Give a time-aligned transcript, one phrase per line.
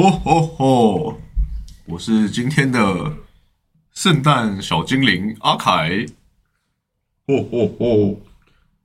[0.00, 1.20] 吼吼吼！
[1.84, 3.12] 我是今天的
[3.92, 6.06] 圣诞小精灵阿凯。
[7.26, 8.16] 哦哦哦！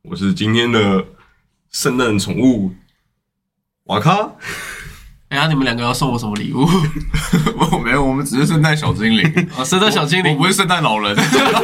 [0.01, 1.05] 我是今天的
[1.71, 2.73] 圣诞宠物
[3.85, 4.29] 瓦卡。
[5.29, 6.67] 哎呀，你们两个要送我什么礼物？
[7.71, 9.49] 我 没有，我们只是圣诞小精灵。
[9.57, 11.15] 啊， 圣诞小精灵我不是圣诞老人。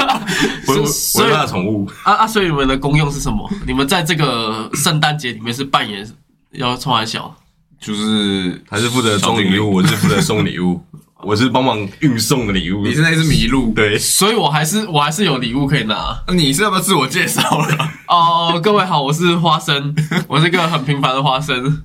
[0.68, 2.27] 我我是他的宠物，啊啊！
[2.27, 3.52] 所以你们的功用是什么？
[3.68, 6.09] 你们在这个圣诞节里面是扮演
[6.52, 7.36] 要冲还小？
[7.82, 10.80] 就是还是负责装礼物，我是负责送礼物，
[11.23, 12.85] 我是帮忙运送的礼物。
[12.85, 13.73] 你现在是迷路。
[13.73, 17.90] 对，所以我还是我还是有礼物可以拿那你是要不要自我介绍了？
[18.07, 18.59] 哦。
[18.62, 19.95] 各位好，我是花生，
[20.30, 21.81] 我是个很平凡的花生。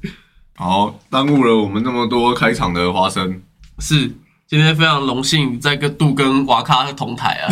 [0.56, 3.40] 好，耽误了我们那么多开场的花生。
[3.78, 4.14] 是
[4.46, 7.48] 今天非常荣幸在跟杜跟瓦卡同台啊。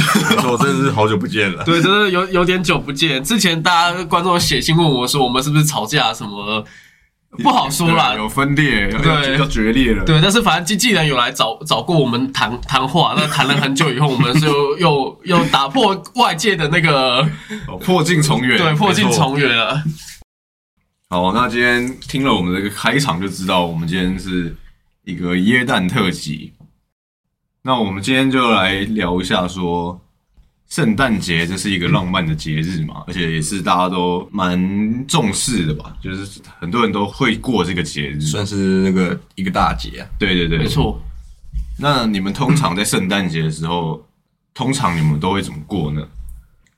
[0.46, 1.64] 我，真的是好久不见了。
[1.64, 3.24] 对，真的有有点久不见。
[3.24, 6.62] 之前大家观众写信问我说，我们是不是吵架什么？
[7.42, 8.14] 不好说啦。
[8.14, 10.04] 有分裂，要对要决裂了。
[10.04, 17.20] 对，但是反正经纪人有来找找过我们谈谈话，那 谈了很久以后，我们就又 又打破外界的那个
[17.66, 18.58] 哦，破镜重圆。
[18.58, 19.82] 对破镜重圆了。
[21.08, 24.56] 好，那今天听了我们这个开场就知道，我们今天是
[25.04, 26.52] 一个耶诞特辑。
[27.62, 29.98] 那我们今天就来聊一下说，
[30.68, 38.20] 圣诞节这是一个浪漫的节日嘛，而且也是大家都蛮重视的吧，就是很多人都会过这个节日。
[38.20, 40.08] 算是那个一个大节啊。
[40.18, 40.66] 对对对，没。
[40.66, 41.00] 错，
[41.78, 44.04] 那你们通常在圣诞节的时候，
[44.52, 46.06] 通常你们都会怎么过呢？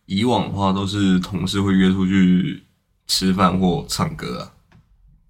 [0.07, 2.63] 以往的话都是同事会约出去
[3.07, 4.41] 吃饭或唱歌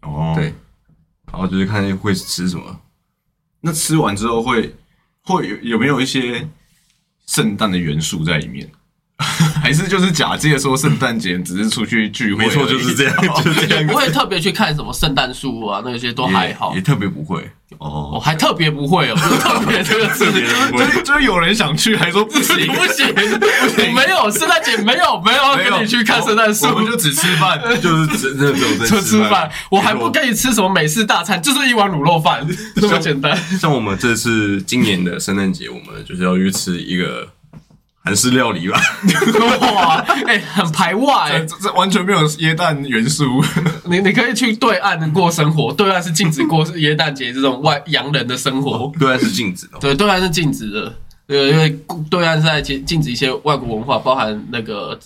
[0.03, 0.53] 啊，哦，对，
[1.33, 2.81] 然后就是看会吃什么。
[3.61, 4.75] 那吃完之后会
[5.23, 6.47] 会有有没有一些
[7.27, 8.71] 圣诞的元素在里面？
[9.63, 12.45] 还是就是假借说圣诞节只是出去聚会？
[12.45, 13.87] 没错，就是这样， 就是这样。
[13.87, 16.83] 不会特别去看什么圣诞树啊，那些都还好也，也。
[16.83, 17.51] 特别不会。
[17.79, 27.61] 哦我，还特别不会哦，特别这个字， 就是就是有人想去，还说不行不行，我没有圣诞节没有没有要跟你去看圣诞树我，们就只吃饭。
[27.81, 32.47] 就是真的只有在就吃饭，我还不跟你吃什么美式大餐，就是一碗卤肉饭，
[32.77, 33.37] 这么简单。
[33.59, 37.29] 像我们这次今年的圣诞节，我们就是要去吃一个
[38.07, 38.81] 韩式料理吧。
[39.75, 39.97] 哇，
[40.27, 43.45] 哎、很排外、这这这完全没有椰蛋元素。
[43.85, 50.95] 你你可以去对岸过生活，对岸是禁止过耶诞节这种外洋人的生活，对岸是禁止的，对，对岸是禁止的，
[51.27, 51.69] 对，因为
[52.09, 54.97] 对岸是在禁禁止一些外国文化，包含那个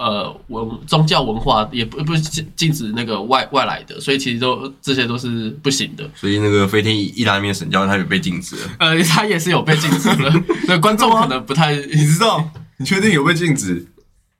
[0.00, 6.08] 呃文宗教文化，也不不是禁禁止那个外外来的，所以其实都这些都是不行的。
[6.14, 8.62] 所以那个飞天意大利面神教它也被禁止了。
[8.80, 10.32] 呃，它也是有被禁止的，
[10.66, 12.42] 那观众可能不太你知道？
[12.78, 13.86] 你确定有被禁止？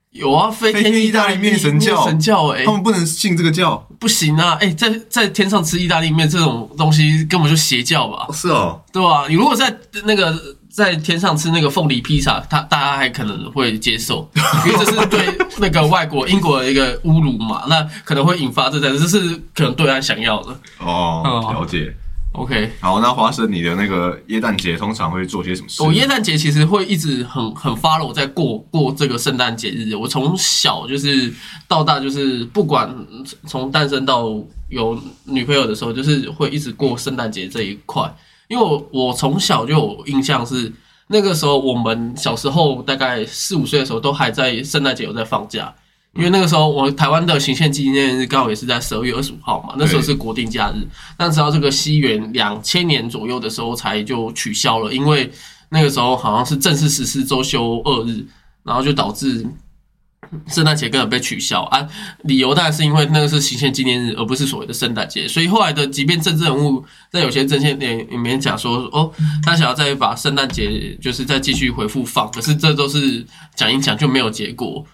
[0.09, 3.87] 有啊，飞天意大利面神教神教哎、他们不能信这个教？
[3.97, 4.57] 不行啊！
[4.59, 9.73] 哎、在在天上吃意大利面这种东西根本就邪教吧，是哦，对吧、你如果在
[10.03, 10.37] 那个
[10.71, 14.29] 在天上吃那个凤梨披萨，他大家还可能会接受，
[14.65, 15.27] 因为这是对
[15.59, 20.51] 那个外国英国的一个侮辱嘛，那可能会引发这在，这是可能对岸想要的。
[20.79, 21.93] 哦，哦了解。
[22.33, 25.83] OK，好，那花生，你的那个耶诞节通常会做些什么事？
[25.83, 29.93] 我耶诞节其实会一直很很 follow 在过过这个圣诞节日。
[29.95, 31.29] 我从小就是
[31.67, 32.89] 到大，就是不管
[33.45, 34.29] 从诞生到
[34.69, 38.09] 有女朋友的时候，就是会一直过圣诞节这一块。
[38.51, 40.69] 因为我我从小就有印象是
[41.07, 45.73] 那个时候，我们小时候大概四五岁的时候，都还在圣诞节有在放假。
[46.13, 50.85] 因为那个时候，我台湾的行宪纪念日刚好也是在十二月二十五号嘛，那时候是国定假日。
[51.15, 55.31] 但直到这个西元两千年左右的时候才就取消了，因为
[55.69, 58.25] 那个时候好像是正式实施周休二日，
[58.63, 59.47] 然后就导致
[60.47, 61.87] 圣诞节根本被取消啊。
[62.23, 65.27] 理由当然是因为那个是行宪纪念日，而不是所谓的圣诞节。
[65.27, 69.11] 所以后来的，即便政治人物在有些政见里里面讲说，哦，
[69.43, 73.25] 他想要再把圣诞节就是再继续回复放，可是这都是
[73.55, 74.85] 讲一讲就没有结果。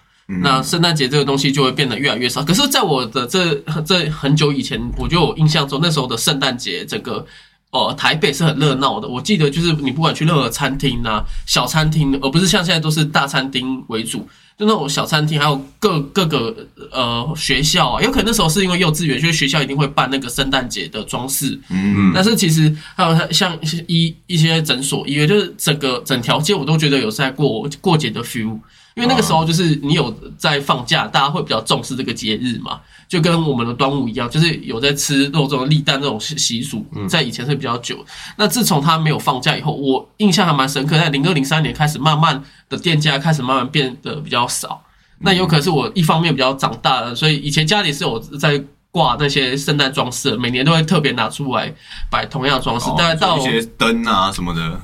[0.42, 2.44] 那圣诞节这个东西就会变得越来越少。
[2.44, 3.54] 可是，在我的这
[3.86, 7.26] 这很久以前，我就有印象中，那时候的圣诞节整个。
[7.70, 9.06] 呃，台北是很热闹的。
[9.06, 14.26] 我记得就是你不管去任何餐厅啊、小餐厅，而不是像现在都是大餐厅为主，
[14.58, 16.52] 就那种小餐厅，还有各各个
[16.90, 21.56] 呃学校啊，有可能那时候是因为幼稚园，所以学校一定会办那个圣诞节的装饰。
[21.70, 28.58] 嗯，但是其实还有像一些医一些诊所、医院，就是整个整条街，我都觉得有在过过节的 feel。
[28.98, 38.04] 因为那个时候就是你有在放假，大家会比较重视这个节日嘛，就跟我们的端午一样，就是有在吃肉这种立蛋这种习习俗，在以前是比较久。
[38.36, 44.82] 那自从他没有放假以后，我印象还蛮深刻，在零二零三年开始，慢慢的店家开始慢慢变得比较少。
[45.20, 48.60] 那有可能是我一方面比较长大了，所以以前家里是有在
[48.90, 51.72] 挂那些圣诞装饰，每年都会特别拿出来
[52.10, 52.88] 摆同样的装饰。
[52.88, 54.80] 哦到就一些灯啊什么的，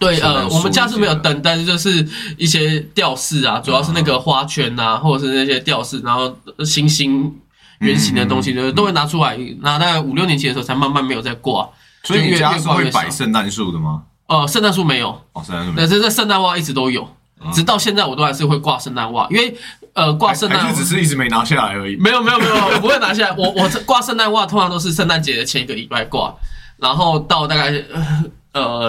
[0.00, 2.04] 对，呃，我们家是没有灯，但是就是
[2.38, 7.30] 一些吊饰啊，主要是那个花圈啊，或者是那些吊饰，然后星星
[7.80, 9.38] 圆形的东西，就是都会拿出来。
[9.60, 11.68] 那大概五六年级的时候，才慢慢没有再挂。
[12.02, 14.04] 所以你家是会摆圣诞树的吗？
[14.26, 17.06] 呃，圣诞树没有，哦，圣诞树没有但是这圣诞袜一直都有，
[17.52, 19.54] 直到现在我都还是会挂圣诞袜，因为
[19.92, 21.96] 呃挂圣诞还是只是一直没拿下来而已。
[21.96, 23.34] 没有没有没有，我不会拿下来。
[23.36, 26.34] 我我挂圣诞袜通常都是圣诞节的前一个礼拜挂，
[26.78, 28.24] 然后到大概呃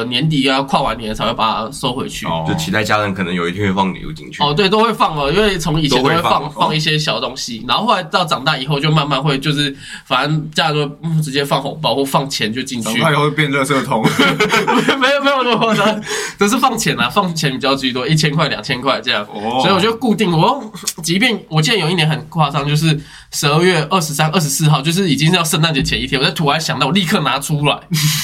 [0.06, 2.26] 年底要跨完年才会把它收回去。
[2.26, 2.44] 哦。
[2.48, 4.42] 就期待家人可能有一天会放礼物进去。
[4.42, 9.76] 哦，对，都会放哦，因为从以前都会放放放一些小东西，然后后来到长大以后就慢慢会就是，
[10.06, 14.04] 反正家人就嗯直接放红包或放钱就进去，长大以后会变垃圾桶，
[15.00, 16.02] 没有没有那么夸张，
[16.40, 19.24] 只是放钱啊，放钱比较居多，一千块两千块这样。
[19.32, 19.60] 哦。
[19.62, 20.72] 所以我就固定我，
[21.04, 23.00] 即便我记得有一年很夸张，就是
[23.32, 27.80] 十二月二十三、二十四号，就是已经是要圣诞节前一天，我在突然想到，我立刻拿出来，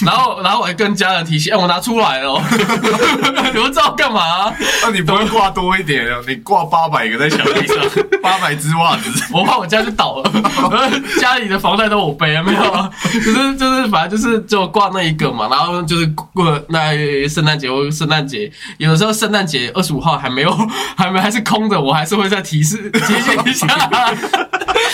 [0.06, 2.32] 然后然后我还跟家人提醒，哎、我拿出来了。
[2.32, 2.42] 哦，
[3.54, 6.20] 你们知道干嘛、那你不会挂多一点啊？
[6.28, 7.78] 你挂八百个在墙壁上，
[8.24, 9.10] 八百只袜子。
[9.34, 10.32] 我怕我家就倒了，
[11.20, 20.52] 家里的房贷都我背，没有啊，就是就是反正就是就挂那一个嘛，然后就是过那圣诞节或圣诞节，有的时候圣诞节二十五号还没有
[20.96, 23.68] 还没还是空的，我还是会再提示提醒一下，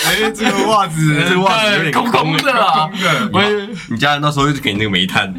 [0.06, 3.29] 哎，这个袜子，这个袜子有点空空的啊，空的。
[3.33, 3.50] 我也
[3.89, 5.33] 你家人到时候就给你那个煤炭，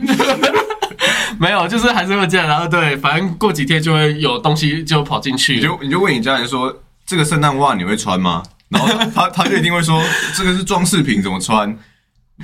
[1.41, 6.75] 没有，就是还是会这样，然后对，反正过几天就会有东西就跑进去你，就你就问你家人说，
[7.07, 8.43] 这个圣诞袜你会穿吗？
[8.69, 10.03] 然后他 他就一定会说，
[10.37, 11.77] 这个是装饰品，怎么穿？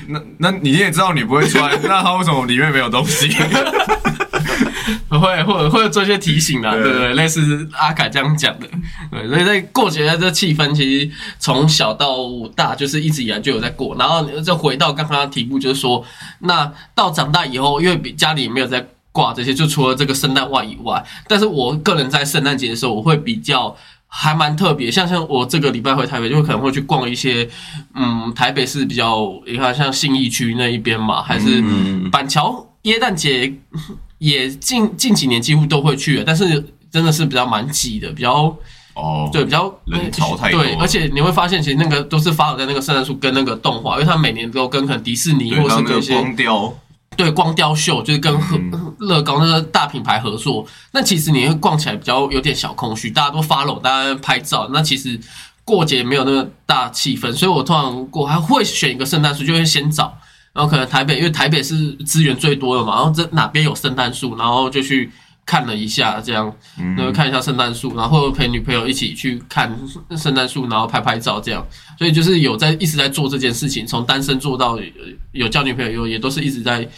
[0.06, 3.28] 那那你也知道你不会穿，那他为什么里面没有东西？
[5.08, 7.14] 会或者或者做一些提醒啦，对对不对？
[7.14, 8.66] 类似阿凯这样讲的，
[9.10, 12.16] 对，所以在过节的这气氛，其实从小到
[12.54, 13.94] 大就是一直以来就有在过。
[13.98, 16.04] 然后再回到刚刚的题目，就是说，
[16.40, 23.76] 那到长大以后，因为比家里也没有在挂这些，就除了这个圣诞袜以外，但是我个人在圣诞节的时候，我会比较。
[24.12, 27.48] 还蛮特别，像像我这个礼拜回台北，就可能会去逛一些，
[27.94, 33.54] 嗯，台北市比较，你看像信义区那一边嘛，还是嗯板桥耶诞节
[34.20, 36.44] 也近近几年几乎都会去了，但是
[36.92, 38.54] 真的是比较蛮挤的，比较
[38.94, 46.74] 哦，对比较人潮太多对，而且你会发现其实那个都是发在那个圣诞树跟那个动画，因为他每年都跟可能迪士尼，或是跟一些光雕，
[47.16, 50.66] 对光雕秀，就是跟和嗯乐高那个大品牌合作。
[50.92, 54.68] 那其实你会逛起来比较有点小空虚，大家都 follow，大家拍照。
[54.70, 55.18] 那其实
[55.64, 60.18] 过节没有那么大气氛，所以我通常过还会选一个圣诞树，就会先找，
[60.60, 65.10] 然后可能台北，因为台北是资源最多的嘛，然后这哪边有圣诞树，然后就去。
[65.46, 69.74] 看了一下，这样，嗯然后看一下圣诞树，然后陪女朋友一起去看
[70.16, 71.66] 圣诞树，然后拍拍照，这样。
[71.98, 74.84] 所以就是有在一直在做这件事情，从单身做到有
[75.32, 76.88] 有交女朋友，有也都是一直在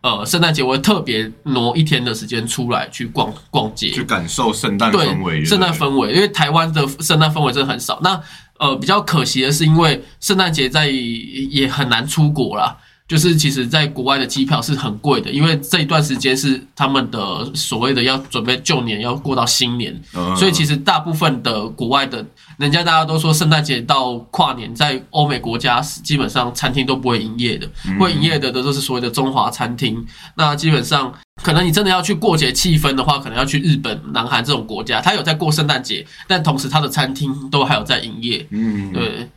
[0.00, 8.00] 呃圣诞节我会特别挪一天的时间出来去逛逛街，去感受圣诞氛围，圣诞氛围，因为台湾的圣诞氛围真的很少。
[8.02, 8.20] 那
[8.58, 12.76] 呃比较可惜的是，因为圣诞节在也很难出国啦。
[13.10, 22.24] 就是其实，在国外的机票是很贵的，因为这一段时间是他们的所谓的要准备旧年，要过到新年，嗯所以其实大部分的国外的，
[22.56, 27.68] 人家大家都说圣诞节到跨年，在欧美国家基本上餐厅都不会营业的，
[27.98, 30.06] 会营业的都是所谓的中华餐厅。
[30.36, 38.46] 那基本上，可能你真的要去过节气氛的话，可能要去日本、南韩这种国家，他有在过圣诞节，但同时他的餐厅都还有在营业。
[38.50, 39.28] 嗯，对，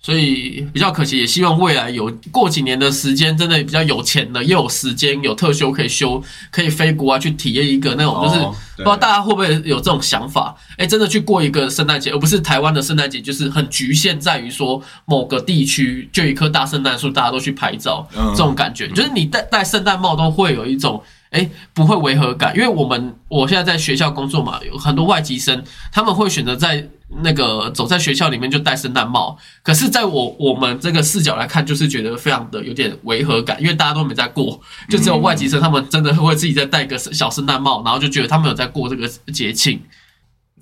[0.00, 6.22] 所以比较可惜，也希望未来有过几年的时间，真的比较有钱的，又有时间有特休可以休，
[6.52, 10.54] 可以飞国外去体验一个那种，就是、哦不知道大家会不会有这种想法？
[10.76, 21.02] 哎，真的去过一个圣诞节，而不是台湾的圣诞节，就是很局限在于说某个地区就一棵大圣诞树，大家都去拍照，嗯这种感觉，就是你戴戴圣诞帽都会有一种。
[21.36, 25.62] 哎，不会违和感，因为我们我现在在学校工作嘛，有很多外籍生，
[25.92, 26.88] 他们会选择在
[27.22, 39.80] 那个走在学校里面就戴圣诞帽，可是在我我们这个视角来看，就是觉得非常的有点违和感，因为大家都没在过，就只有外籍生他们真的会自己在戴个小圣诞帽，然后就觉得他们有在过这个节庆。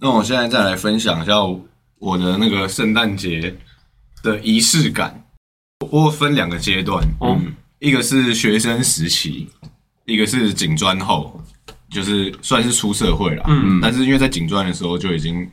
[0.01, 1.35] 那我现在再来分享一下
[2.01, 3.55] 我的那个圣诞节
[4.23, 5.21] 的仪式感。
[5.91, 9.49] 我分两个阶段，哦嗯，一个是学生时期，
[10.05, 11.41] 一个是警专后，
[11.89, 13.45] 就是算是出社会了。
[13.49, 15.51] 嗯但是因为在警专的时候就已经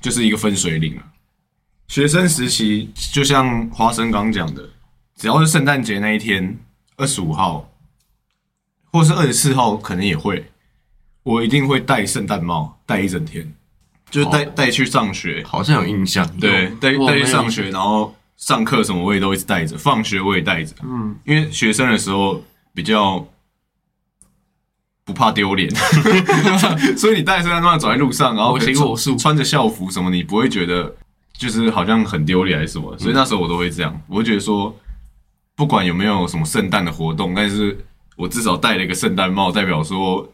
[0.00, 1.02] 就是一个分水岭了。
[1.88, 4.68] 学生时期就像花生刚讲的，
[5.16, 6.58] 只要是圣诞节那一天，
[6.96, 7.70] 二十五号
[8.92, 10.50] 或是二十四号，可能也会，
[11.22, 13.54] 我一定会戴圣诞帽，戴一整天，
[14.10, 16.26] 就是戴戴去上学，好像有印象。
[16.38, 22.42] 对，带带去上学，然后上课什么我也都一直带着，放学我也带着，嗯，因为学生的时候
[22.74, 23.24] 比较
[25.06, 25.70] 不怕丢脸，
[26.98, 28.58] 所以你带着圣诞帽走在路上，然后
[29.16, 30.92] 穿着校服什么，你不会觉得
[31.38, 34.76] 就是好像很丢脸还是什么，所以那时候我都会这样，我会觉得说，
[35.54, 37.78] 不管有没有什么圣诞的活动，但是
[38.16, 40.28] 我至少戴了一个圣诞帽，代表说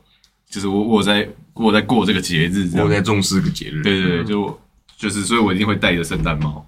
[0.49, 3.83] 就是我我在我在过这个节日，我在重视这个节日。
[3.83, 4.61] 对对对，就
[4.97, 6.67] 就是，所以我一定会戴着圣诞帽。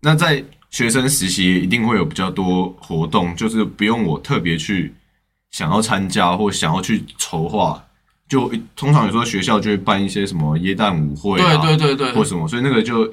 [0.00, 4.92] 那在学生实习一定会有比较多活动，就是不用我特别去
[5.50, 7.82] 想要参加或想要去筹划，
[8.28, 13.12] 就通常有时候学校就会办一些什么耶诞舞会啊，对对对对，或什么，所以那个就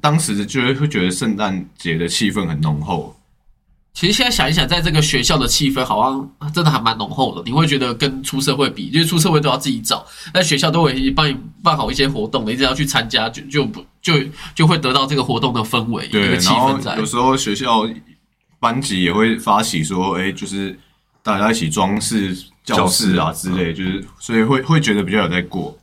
[0.00, 3.14] 当时就会会觉得圣诞节的气氛很浓厚。
[3.94, 7.42] 其实现在想一想，在这个学校的气氛好像真的还蛮浓厚的。
[7.46, 10.04] 你会觉得跟出社会比，因为出社会都要自己找，
[10.34, 14.12] 但学校都会帮你办好一些活动，你只要去参加，就就不就
[14.54, 17.06] 就会得到这个活动的氛围，一对，个气然后氛在有。
[17.06, 17.88] 时候学校
[18.60, 20.78] 班级也会发起说，哎、就是
[21.26, 25.76] 大家一起装饰教室啊之类，就是所以会会觉得比较有在过。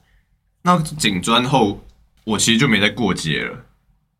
[0.61, 1.83] 那警专后，
[2.23, 3.51] 我其实就没在过节了，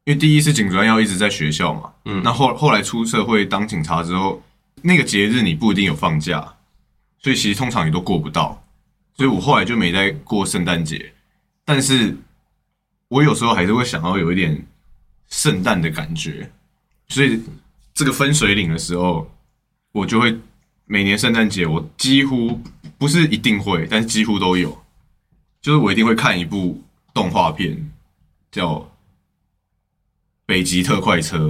[0.04, 4.44] 因为第一是警专要一直在学校嘛，嗯，那后后来出社会当警察之后，
[4.82, 6.56] 那个节日你不一定有放假，
[7.20, 8.62] 所以其实通常也都过不到，
[9.16, 11.14] 所以我后来就没在过圣诞节，
[11.64, 12.18] 但是
[13.08, 14.62] 我有时候还是会想要有一点
[15.30, 16.52] 圣诞的感觉，
[17.08, 17.42] 所以
[17.94, 19.32] 这个分水岭的时候，
[19.94, 20.38] 我就会
[20.94, 22.62] 每年圣诞节我几乎
[23.00, 24.70] 不是一定会，但是几乎都有，
[25.60, 26.80] 就是我一定会看一部
[27.16, 27.76] 动画片，
[28.52, 28.76] 叫
[30.46, 31.48] 《北极特快车》，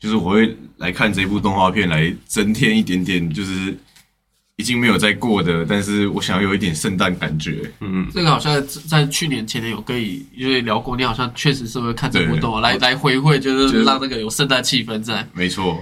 [0.00, 3.78] 就是我会来看这部动画片来增添一点点，就是
[4.56, 7.70] 已经没有在过的，但是我想要有一点圣诞感觉。
[7.78, 12.40] 嗯，这个好像在去年前年有跟你因为聊过，你好像确实是会看这部对。
[12.40, 15.24] 动画来来回馈，就就是是让那个有圣诞气氛在。
[15.32, 15.80] 没错，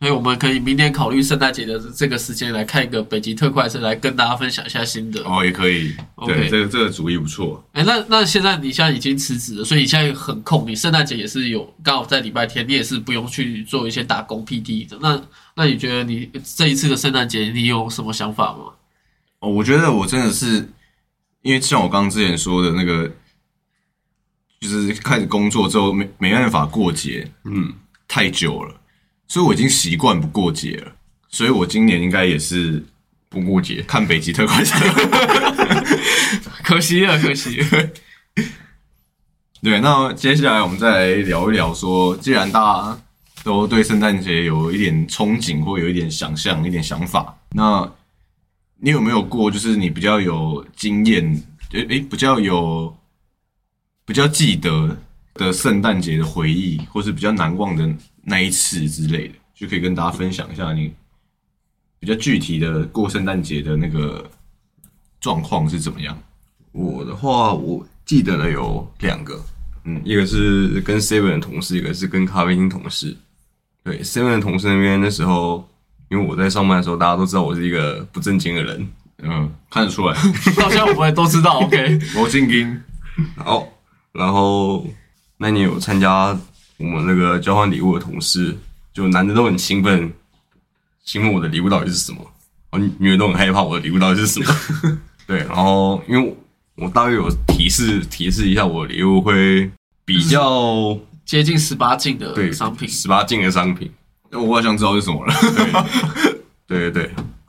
[0.00, 5.22] 所以我们可以明年考虑圣诞节的这个时间来看一个北极特快车，来跟大家分享一下心得。
[5.24, 5.94] 哦，也可以，
[6.26, 7.62] 对，这个这个主意不错。
[7.72, 14.98] 哎，那那现在你现在已经辞职了，所以你现在很空，你圣诞节也是有刚好在礼拜天，你也是不用去做一些打工 PD 的。
[15.02, 15.20] 那
[15.54, 18.72] 那你觉得你这一次的圣诞节你有什么想法吗？
[19.40, 20.66] 哦，我觉得我真的是，
[21.42, 23.06] 因为像我刚刚之前说的那个，
[24.60, 27.74] 就是开始工作之后没没办法过节，嗯，
[28.08, 28.79] 太久了，
[29.30, 30.92] 所以我已经习惯不过节了。
[31.28, 32.84] 所以我今年应该也是
[33.28, 33.80] 不过节。
[33.82, 34.74] 看北极特快车。
[36.64, 37.90] 可惜了，可惜了。
[39.62, 42.98] 对，那接下来我们再来聊一聊说，既然大家
[43.44, 47.88] 都对圣诞节有一点憧憬，或有一点想象、一点想法，那
[48.78, 51.24] 你有没有过就是你比较有经验，
[51.70, 52.92] 诶诶，比较有
[54.04, 54.98] 比较记得
[55.34, 57.88] 的圣诞节的回忆，或是比较难忘的
[58.30, 60.94] 那一次之类的，就可以跟大家分享一下你
[61.98, 64.24] 比较具体的过圣诞节的那个
[65.20, 66.16] 状况是怎么样？
[66.70, 69.44] 我的话，我记得的有两个，
[69.84, 73.16] 嗯，一个是跟 Seven 的同事，一个是跟咖啡厅同事。
[73.82, 75.68] 对 Seven 的同事那边，那时候
[76.08, 78.88] 因为我在上班的时候，大家都知道我是一个不正经的人。
[79.22, 80.14] 嗯，看得出来，
[80.56, 81.98] 到现在我们都知道，OK。
[82.14, 82.80] 魔镜金。
[83.36, 83.68] 好，
[84.12, 84.86] 然后
[85.36, 86.38] 那你有参加
[86.80, 88.56] 我们那个交换礼物的同事，
[88.92, 90.10] 就男的都很兴奋，
[91.04, 92.18] 兴奋我的礼物到底是什么，
[92.70, 94.46] 然后女的都很害怕我的礼物到底是什么。
[95.26, 96.36] 对，然后因为
[96.76, 99.70] 我大约有提示提示一下，我的礼物会
[100.04, 103.92] 比较接近十八禁的对商品，十八禁的商品。
[104.32, 105.34] 我好像知道是什么了。
[106.66, 107.02] 对对对，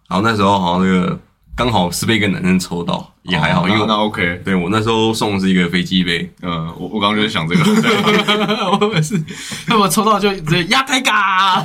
[0.10, 1.20] 然后那时候好像那个
[1.64, 4.42] 刚好是被一个男生抽到，也还好，因为哦那 OK。
[4.44, 7.62] 对我那时候送的是一个飞机杯，嗯，我我刚刚就在想这个。
[8.82, 9.24] 我也是，
[9.68, 11.64] 那我抽到就直接压开嘎，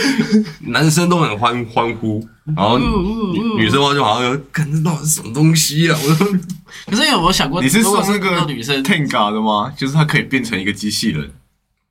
[0.64, 5.98] 男生都很欢欢呼，然后女女生的话就好像有，看这到底是什么东西啊？
[6.02, 6.26] 我 说
[6.86, 9.70] 可是有没有想过，你是如果说那个女生 Tenga 的吗？
[9.76, 11.30] 就是它可以变成一个机器人？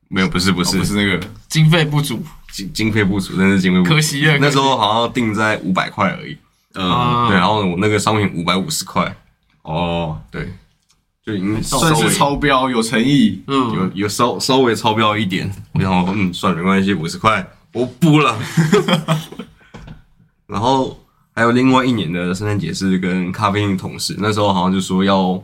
[0.09, 1.19] 没有，不是不不是不是那个。
[1.47, 2.19] 经费不足，
[2.51, 3.93] 经经费不足，真的是经费不足。
[3.93, 6.35] 可惜了那时候好像定在五百块而已，
[6.75, 7.27] 嗯，啊。
[7.27, 9.15] 对，然后我那个商品五百五十块，
[9.63, 10.53] 哦，对，
[11.23, 13.41] 就已经算是超标，有诚意。
[13.47, 17.45] 嗯，有有稍稍微超标一点，我想说嗯，算了，没关系，五十块。
[17.73, 18.39] 我补了。
[20.47, 20.97] 然后
[21.35, 25.41] 还有另外一年的圣诞节是跟咖啡厅同事，那时候好像就说要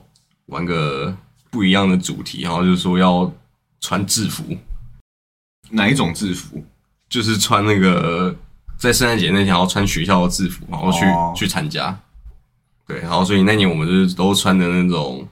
[0.48, 1.16] 玩个
[1.52, 3.32] 不一样的主题，然后就说要
[3.82, 4.44] 穿制服，
[5.70, 6.64] 哪一种制服？
[7.10, 8.36] 就是穿那个
[8.84, 11.98] 在圣诞节那天要穿学校的制服，然后去、哦去参加。
[12.86, 15.26] 对，然后所以那年我们就是都穿的那种，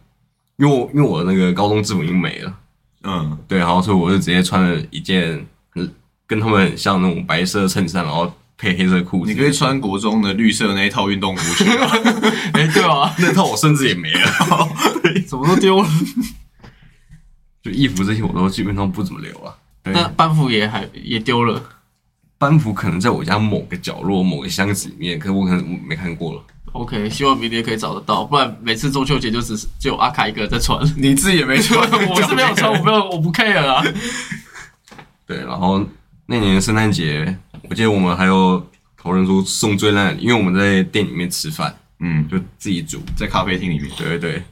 [0.55, 2.53] 因为我因为我的那个高中制服已经没了，
[3.03, 5.93] 嗯，对，然后所以我就直接穿了一件嗯
[6.25, 9.33] 跟他们很像那种白色衬衫，然后配黑色裤子。
[9.33, 11.65] 你可以穿国中的绿色那一套运动服
[12.53, 14.31] 哎，对啊，那套我甚至也没了，
[15.27, 15.89] 什么都丢了。
[17.61, 19.57] 就衣服这些我都基本上不怎么留了。
[19.83, 21.61] 对，那班服也还也丢了。
[22.41, 26.43] 班服可能在我家某个角落、某个箱子里面，可是我可能没看过了。
[26.71, 30.83] OK，希望明年可以找得到，不然每次中秋节就只是只有阿卡一个人在穿。
[30.97, 31.79] 你自己也没穿，
[32.09, 33.83] 我是没有穿，我没有，我不 care 啊。
[35.27, 35.85] 对，然后
[36.25, 37.37] 那年圣诞节，
[37.69, 38.65] 我记得我们还有
[38.97, 42.99] 讨论说送最烂的，因为我们在店里面吃饭，嗯，就自己煮。
[43.15, 44.43] 在咖啡厅里面，对对对，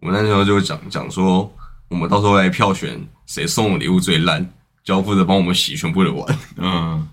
[0.00, 1.50] 我们那时候就讲讲说，
[1.88, 4.46] 我们到时候来票选谁送的礼物最烂，
[4.88, 6.38] 就要负责帮我们洗全部的碗。
[6.56, 7.06] 嗯，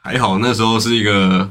[0.00, 1.50] 还好那时候是一个，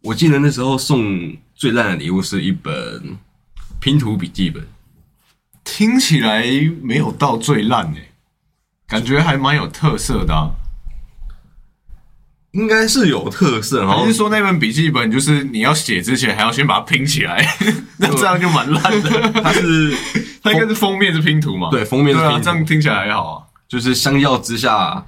[0.00, 3.18] 我记得那时候送最烂的礼物是一本
[3.80, 4.64] 拼图笔记本。
[5.64, 6.44] 听起来
[6.80, 8.12] 没有到最烂诶、
[8.86, 10.52] 感觉还蛮有特色的、啊。
[12.52, 17.44] 应该是有特色，然后还是说那本笔记本就是你要写之前还要先把它拼起来，
[17.98, 19.32] 那这样就蛮烂的。
[19.42, 19.96] 它是
[20.40, 21.70] 它应该是封面是拼图嘛？
[21.72, 23.42] 对封面是对啊，拼图这样听起来还好啊。
[23.68, 25.04] 就是相较之下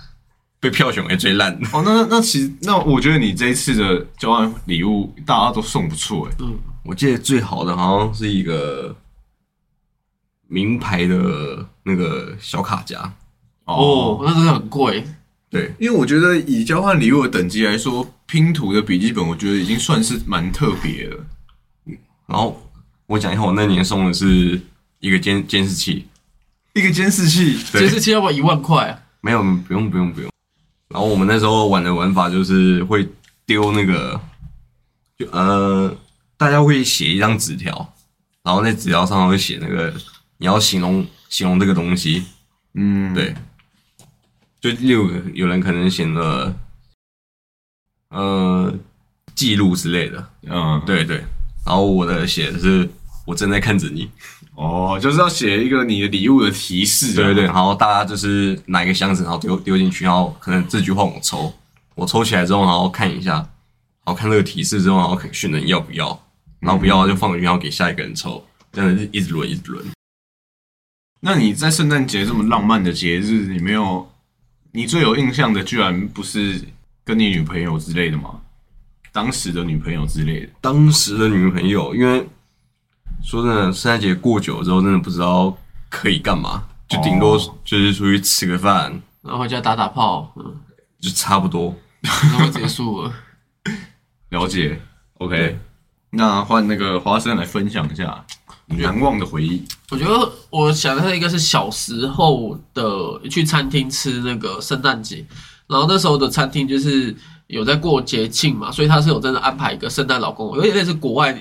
[0.58, 1.58] 被票选为最烂。
[1.60, 1.68] 的。
[1.72, 6.34] 哦，那那那其实那我觉得你这一次的交换礼物大家都送不错诶、
[6.82, 8.94] 我记得最好的好像是一个
[10.48, 13.12] 名牌的那个小卡夹，
[13.64, 15.04] 哦，那真的很贵。
[15.48, 21.16] 对，因为我觉得以交换礼物的等级来说，拼图的笔记本我觉得已经算是蛮特别了。
[22.26, 22.60] 然后
[23.06, 24.60] 我讲一下，我那年送的是
[24.98, 26.06] 一个监监视器，
[26.76, 29.00] 一个监视器，监视器要不要一万块啊？
[29.22, 30.30] 没有不用不用不用。
[30.88, 33.08] 然后我们那时候玩的玩法就是会
[33.46, 34.20] 丢那个，
[35.16, 35.96] 就呃，
[36.36, 37.94] 大家会写一张纸条，
[38.42, 39.90] 然后那纸条上会写那个
[40.36, 42.22] 你要形容形容这个东西，
[42.74, 43.34] 嗯，对，
[44.60, 46.54] 就例如有人可能写了
[48.10, 48.74] 呃
[49.34, 51.16] 记录之类的，嗯，对对，
[51.64, 52.86] 然后我的写的是
[53.24, 54.10] 我正在看着你，
[54.56, 61.52] 哦，就是要写一个你的礼物的提示、啊，对对对，然后大家就是拿一个箱子，然后丢丢进去，然后可能这句话我抽，
[61.94, 63.46] 我抽起来之后，然后看一下，然
[64.06, 66.08] 后看这个提示之后，然后选人要不要，
[66.58, 68.42] 然后不要就放回去，然后给下一个人抽，
[68.72, 69.84] 这样子一直轮一直轮。
[71.20, 74.10] 那你在圣诞节这么浪漫的节日，你没有
[74.72, 76.62] 你最有印象的，居然不是
[77.04, 78.40] 跟你女朋友之类的吗？
[79.12, 82.26] 当时的女朋友之类的，当时的女朋友，因为
[83.26, 85.52] 说真的，圣诞节过久之后，真的不知道
[85.90, 90.54] 可以干嘛，就顶多哦就是出去吃个饭，然后回家打打炮，嗯，
[91.00, 91.74] 就差不多。
[92.02, 93.12] 然后结束了。
[94.30, 94.80] 了解。
[95.18, 95.58] OK，
[96.10, 98.24] 那换那个花生来分享一下
[98.66, 99.64] 难忘的回忆。
[99.90, 105.26] 我觉得我想到一个是小时候的去餐厅吃那个圣诞节，
[105.66, 107.16] 然后那时候的餐厅就是
[107.48, 110.48] 有在过节庆嘛，所以他是有真的安排一个圣诞老公。
[110.48, 111.32] 公，有点类似国外，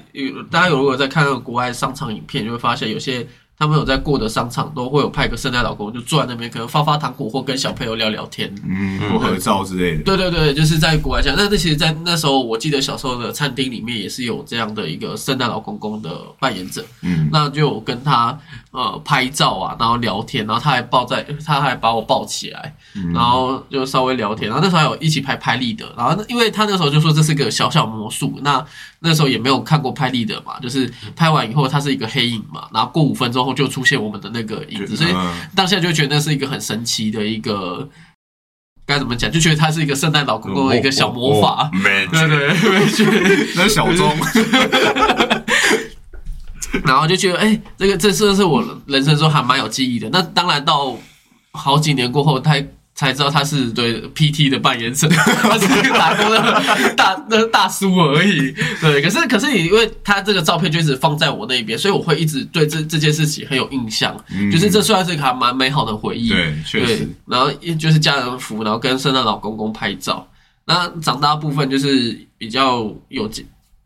[0.51, 8.53] 大家有如果在看那个国外商场影片，就会发现有些他们有在过的商场都会有派个圣诞老公，就坐在那边可能发发糖果或跟小朋友聊聊天。
[8.67, 10.03] 嗯，或合照之类的。
[10.03, 11.37] 对对对，就是在国外这样。
[11.37, 16.85] 那那其实，在那时候，我记得小时候的餐厅里面也是有这样的一个圣诞老公公的扮演者。
[17.01, 18.37] 嗯，那就跟他
[18.71, 22.75] 呃拍照啊，然后聊天，然后他还抱在，他还把我抱起来，
[23.13, 28.63] 然后就稍微聊天，然后那时候还有一起拍拍立得，然后因为他那时候就说这是个小小魔术，那
[28.99, 37.87] 那时候也没有看过拍立得嘛，就是拍完以后它是一个黑影嘛，然后过五分钟后就出现我们的那个影子，所以嗯当下就觉得那是一个很神奇的一个。
[38.87, 39.31] 该怎么讲？
[39.31, 42.49] 就觉得他是一个圣诞老公公的一个小魔法，对对对，
[43.55, 44.15] 那是小钟，
[46.85, 50.07] 然后就觉得，哎、这个这次是我人生中还蛮有记忆的。
[50.11, 50.95] 那当然到
[51.53, 52.61] 好几年过后，他
[52.95, 55.05] 才知道他是对 PT 的扮演者，
[55.43, 58.53] 他是一个打工的大那大叔而已。
[58.79, 64.15] 对，可是可是你因为他这个照片就一直放在我那边，所以我会一直对这这件事情很有印象。
[64.49, 66.29] 就是这算是一个还蛮美好的回忆。
[66.29, 70.25] 对，确实，，然后也就是家人服，然后跟圣诞老公公拍照。
[70.65, 73.29] 那长大部分就是比较有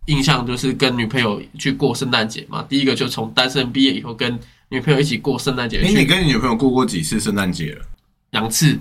[0.06, 2.64] 印象，就是跟女朋友去过圣诞节嘛。
[2.70, 4.38] 第一个就从单身毕业以后，跟
[4.70, 7.82] 女朋友一起过圣诞节，哎，你跟你女朋友过过几次圣诞节了？
[8.30, 8.78] 两次。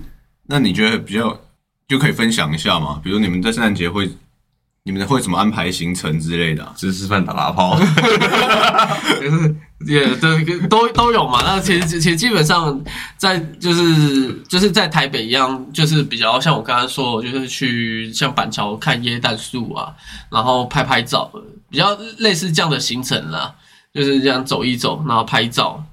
[0.49, 1.39] 那你觉得比较
[1.87, 2.99] 就可以分享一下吗？
[3.03, 4.09] 比如你们在圣诞节会，
[4.83, 6.73] 你们会怎么安排行程之类的啊？
[6.77, 7.79] 吃吃饭打打炮，
[9.21, 11.41] 就是也都，都都有嘛。
[11.43, 12.83] 那其实其实基本上
[13.15, 19.93] 在就是就是在台北一样，就是比较像我刚刚说的，就是去像板桥看椰蛋树啊，
[20.31, 21.31] 然后拍拍照，
[21.69, 23.55] 比较类似这样的行程啦。
[23.91, 25.83] 就是这样走一走，然后拍照，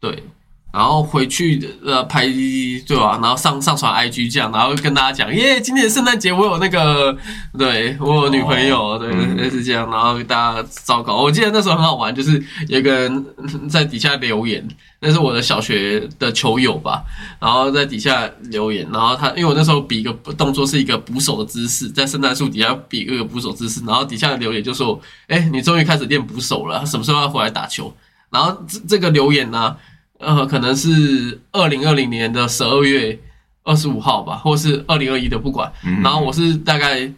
[0.00, 0.24] 对。
[0.72, 7.16] 然后回去呃拍对吧、然后上上传 IG 这样，然后跟大家讲，耶，今年圣诞节我有那个，
[7.58, 11.16] 对我有女朋友，对，嗯类似这样，然后大家糟糕。
[11.22, 13.24] 我记得那时候很好玩，就是有一个人
[13.68, 14.66] 在底下留言，
[15.00, 17.04] 那是我的小学的球友吧，
[17.38, 27.94] 然后在底下留言，然后他因为我那时候比一个动作是一个捕手的姿势，在圣诞树底下比一个捕手姿势，然后底下的留言就说，哎，你终于开始练捕手了，什么时候要回来打球？
[28.30, 29.76] 然后这这个留言呢、
[30.22, 33.18] 呃，可能是二零二零年的十二月
[33.64, 35.70] 二十五号吧，或是二零二一的，不管。
[36.02, 37.10] 然后我是大概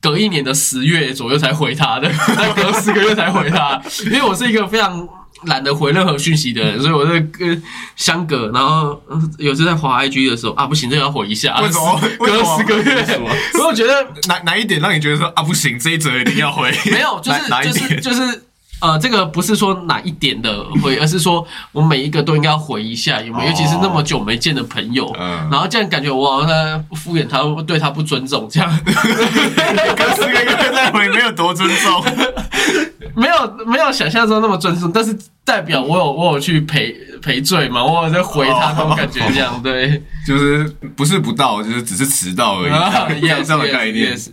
[0.00, 5.06] 隔一年的十月左右才回他的， 再隔十个月才回他，因为我是一个非常
[5.44, 7.62] 懒得回任何讯息的人，所以我在跟
[7.94, 13.92] 相隔，然后呃有次在滑 IG 的时候啊，不行，这个要回一下，为什么 隔为什么十个月，什么所以我觉得
[14.28, 16.72] 哪哪一点让你觉得说啊不行，这一则一定要回？
[16.90, 18.00] 没有，就是就是？
[18.00, 18.42] 就是
[18.80, 23.46] 呃，这个不是说哪一点的回，而是说我每一个都应该要回一下，有没有？
[23.46, 32.04] 哦尤其是那么久没见的朋友，嗯然后这样感觉我好像在敷衍他，对他不尊重，这样 隔十个月再回，没有多尊重。
[33.16, 40.02] 没有没有想象中那么尊重，但是代表我有我有去赔赔罪嘛，我有在回他那种感觉，这样对。
[40.26, 44.30] 就是不是不到，就是只是迟到而已，啊这样的概念 yes, yes。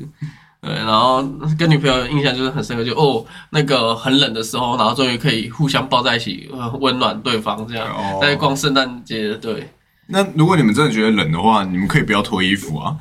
[0.64, 1.22] 对，然后
[1.60, 8.20] 跟女朋友印象就是很深刻，就哦，那个很冷的时候，然后终于可以互相抱在一起，呃温暖对方这样哦。
[8.22, 9.70] 在逛圣诞节，对
[10.08, 12.96] 那如果你们真的觉得冷的话，你们可以不要脱衣服啊。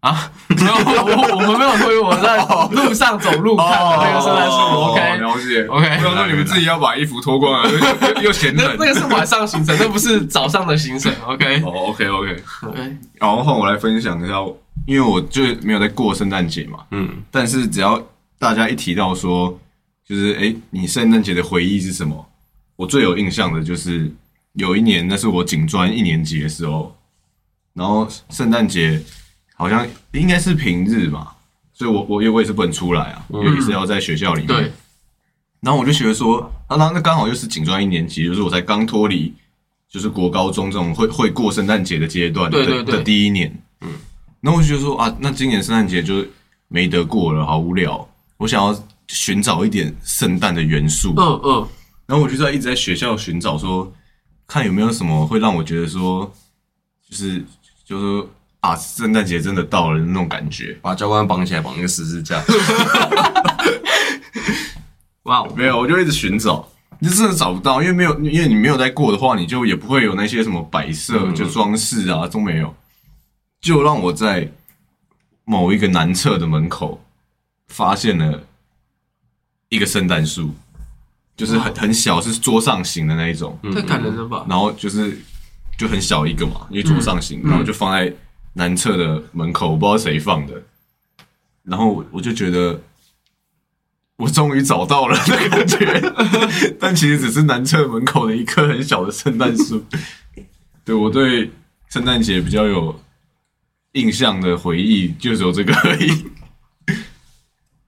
[0.00, 2.38] 啊，没有我我们没有推，我在
[2.70, 5.66] 路上走路看的那个圣诞树哦，OK 了解。
[5.66, 7.78] OK 不要说你们自己要把衣服脱光了，又
[8.16, 8.76] 又又嫌冷。
[8.78, 12.42] 那那个是晚上行程，那不是早上的行程， OK 哦，OK OK。
[12.62, 14.34] OK，然后换我来分享一下，
[14.86, 18.02] 因为我就没有在过圣诞节嘛，嗯，但是只要
[18.38, 19.56] 大家一提到说，
[20.08, 22.26] 就是哎，你圣诞节的回忆是什么？
[22.76, 24.10] 我最有印象的就是
[24.54, 26.96] 有一年，那是我警专一年级的时候，
[27.74, 28.98] 然后圣诞节
[29.60, 31.32] 好像应该是平日嘛，
[31.74, 34.46] 所以我我因为我也是不能出来啊，因为是要在学校里面。
[34.46, 34.72] 对，
[35.60, 39.34] 然后我就觉得说，啊，那那刚好又是警专一年级，就是我才刚脱离
[39.86, 43.92] 就是国高中这种会会过圣诞节的阶段的的第一年，嗯，
[44.40, 46.24] 然后我就觉得说啊，那今年圣诞节就
[46.68, 51.68] 没得过了，好无聊，我想要寻找一点圣诞的元素，嗯嗯，
[52.06, 53.92] 然后我就在一直在学校寻找说，
[54.46, 56.32] 看有没有什么会让我觉得说，
[57.06, 57.44] 就是
[57.84, 60.78] 就是说啊，圣诞节真的到了那种感觉。
[60.82, 62.42] 把教官绑起来，绑一个十字架。
[65.24, 66.66] 哇，没有，我就一直寻找，
[66.98, 72.74] 你就真的找不到，因为没有，因为你没有在过的话，你就也不会有那些什么摆设、嗯就装饰啊都没有，
[73.60, 74.50] 就让我在
[75.44, 77.02] 某一个南侧的门口
[77.68, 78.42] 发现了
[79.68, 80.54] 一个圣诞树，
[81.36, 84.44] 就是很很小，是桌上型的那一种，太感人了吧？
[84.48, 85.18] 然后就是
[85.78, 88.12] 就很小一个嘛，因为桌上型，然后就放在
[88.54, 90.62] 南侧的门口，我不知道谁放的，
[91.62, 92.80] 然后我我就觉得
[94.16, 96.12] 我终于找到了那个感觉，
[96.80, 99.84] 但其实只是南侧门口的一棵很小的圣诞树。
[100.84, 101.50] 对我对
[101.88, 103.00] 圣诞节比较有
[103.92, 106.24] 印象的回忆，就只有这个而已。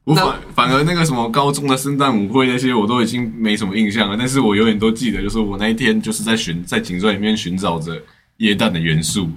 [0.05, 4.16] 我反反而那个什么高中的圣诞舞会那些，我都已经没什么印象了。
[4.16, 8.01] 但是我永远都记得，就是我那一天就是在寻在景钻里面寻找着
[8.38, 9.31] 椰蛋的元素，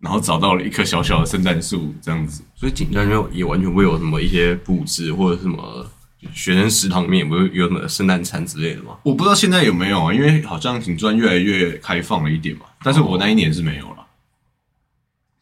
[0.00, 2.42] 然后找到了一棵小小的圣诞树，这样子。
[2.54, 5.86] 所以警专里面也完全不会有什么一些布置或者什么
[6.34, 8.96] 学生食堂里面也不会有什么圣诞餐之类的吗？
[9.02, 12.66] 我不知道现在有没有啊，因为好像景钻越来越开放了一点嘛。
[12.82, 14.06] 但是我那一年是没有了。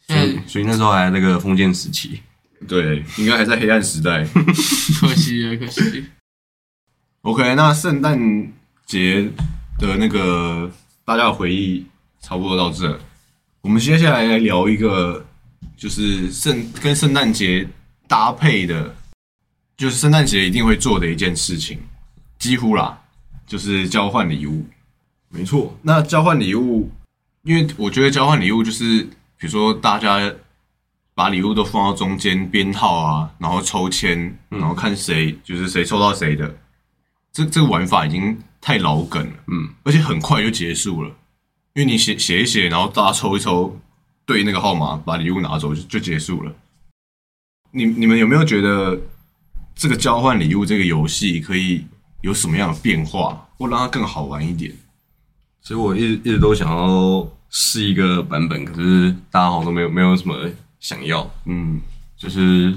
[0.07, 2.21] 所以所以那时候还那个封建时期，
[2.66, 4.25] 对，应该还在黑暗时代。
[4.25, 6.05] 可惜啊，可惜。
[7.23, 8.18] OK，那圣诞
[8.87, 9.29] 节
[9.79, 10.71] 的那个
[11.05, 11.85] 大家的回忆
[12.23, 12.99] 差不多到这，
[13.61, 15.27] 我们接下来来聊一个
[15.77, 17.68] 就是圣跟圣诞节
[18.07, 18.94] 搭配的，
[19.77, 21.79] 就是圣诞节一定会做的一件事情，
[22.38, 22.99] 几乎啦，
[23.47, 24.64] 就是交换礼物。
[25.31, 26.90] 没错，那交换礼物，
[27.42, 29.03] 因为我觉得交换礼物就是，
[29.37, 30.33] 比如说大家
[31.14, 36.57] 把礼物都放到中间编号啊，然后抽签，然后看谁就是谁抽到谁的，
[37.33, 41.14] 这这个玩法已经太老梗了，嗯，而且很快就结束了，
[41.78, 43.78] 因为你写写一写，然后大家抽一抽，
[44.26, 46.52] 对那个号码把礼物拿走就就结束了。
[47.70, 49.00] 你你们有没有觉得
[49.76, 51.86] 这个交换礼物这个游戏可以
[52.22, 54.74] 有什么样的变化，或让它更好玩一点？
[55.60, 61.80] 所以我一直一直都想要试一个版本，可是大家好像都没有没有什么想要，嗯，
[62.16, 62.76] 就是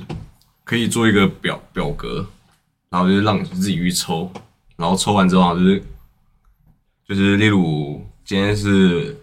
[0.64, 2.24] 可以做一个表表格，
[2.92, 4.32] 然后就是让你自己去抽，
[4.76, 5.84] 然后抽完之后就是
[7.08, 9.18] 就是例如今天是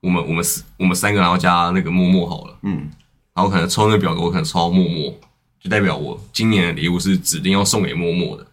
[0.00, 2.90] 我们我们四我们三个，然后加那个默默好了，嗯，
[3.34, 5.12] 然后可能抽那个表格，我可能抽到默默，
[5.60, 8.46] 就代表我今年的礼物是指定要送给默默的。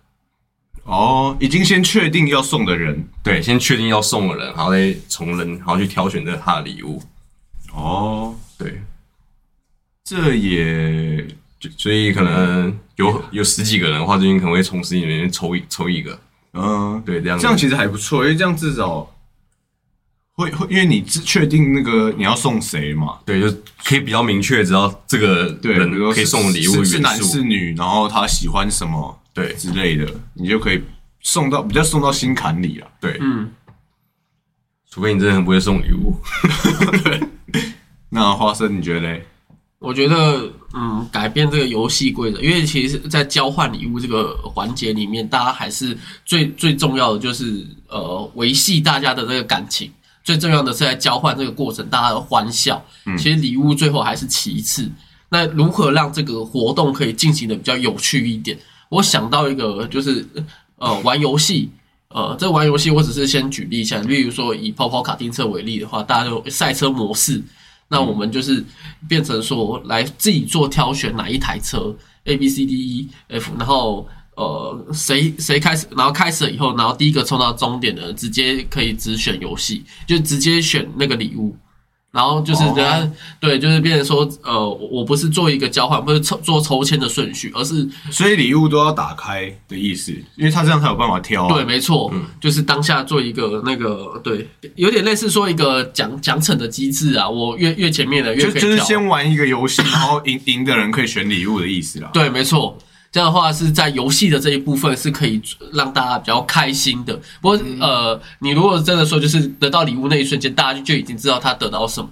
[0.84, 7.02] 哦，已经先确定要送的人，对，先确定要送的人，然后再从人，然后去挑选这他的礼物。
[7.72, 8.82] 哦，对，
[10.04, 11.24] 这也
[11.60, 16.20] 就所以可能有有十几个人的话，最近可能会从十几个里面抽一抽一个。
[16.54, 19.08] 嗯，对，这样这样其实还不错，因为这样至少
[20.34, 27.16] 会会，因为你只确定那个你要送谁嘛，对，就可以比较明确知道这个对，人可以送礼物是是男。
[27.18, 30.82] 是女，然后他喜欢什么对之类的，你就可以
[31.22, 32.88] 送到比较送到心坎里了。
[33.00, 33.52] 对，嗯，
[34.90, 36.16] 除非你真的很不会送礼物。
[38.10, 39.26] 那花生你觉得嘞？
[39.80, 49.92] 我觉得，嗯，改变这个游戏规则，因为其实，在交换礼物这个环节里面，大家还是最最重要的就是呃维系大家的这个感情。
[50.24, 52.84] 最重要的是在交换这个过程，大家的欢笑。
[53.18, 54.90] 其实礼物最后还是其次。
[55.30, 58.58] 那如何让这个活动可以进行的比较有趣一点？
[58.90, 60.26] 我想到一个，就是
[60.78, 61.70] 呃玩游戏。
[62.14, 67.42] 呃，这玩游戏我只是先举例一下，例如说以跑跑卡丁车为例的话，大家就赛车模式，
[67.88, 68.62] 那我们就是
[69.08, 74.06] 变成说来自己做挑选哪一台车 A B C D E F，然后
[74.42, 81.56] 呃谁谁开始，然后开始了以后，然后第一个冲到终点的直接可以只选游戏，就直接选那个礼物。
[82.14, 91.54] 然后就是人家、对，就是变成说，呃，我不是做一个交换，不是抽做抽签的顺序，而是所以礼物都要打开的意思，因为他这样才有办法挑、啊。
[91.54, 102.10] 对，没错，就是当下做一个那个对，有点类似说一个奖奖惩的机制啊，我越越前面的越就就是先玩一个游戏，然后赢赢的人可以选礼物的意思啦。
[102.12, 102.78] 对，没错。
[103.12, 105.42] 这样的话是在游戏的这一部分是可以
[105.74, 107.20] 让大家比较开心的。
[107.42, 112.10] 不过、呃，你如果真的说就是得到礼物那一瞬间，大家就就已经知道他得到什么。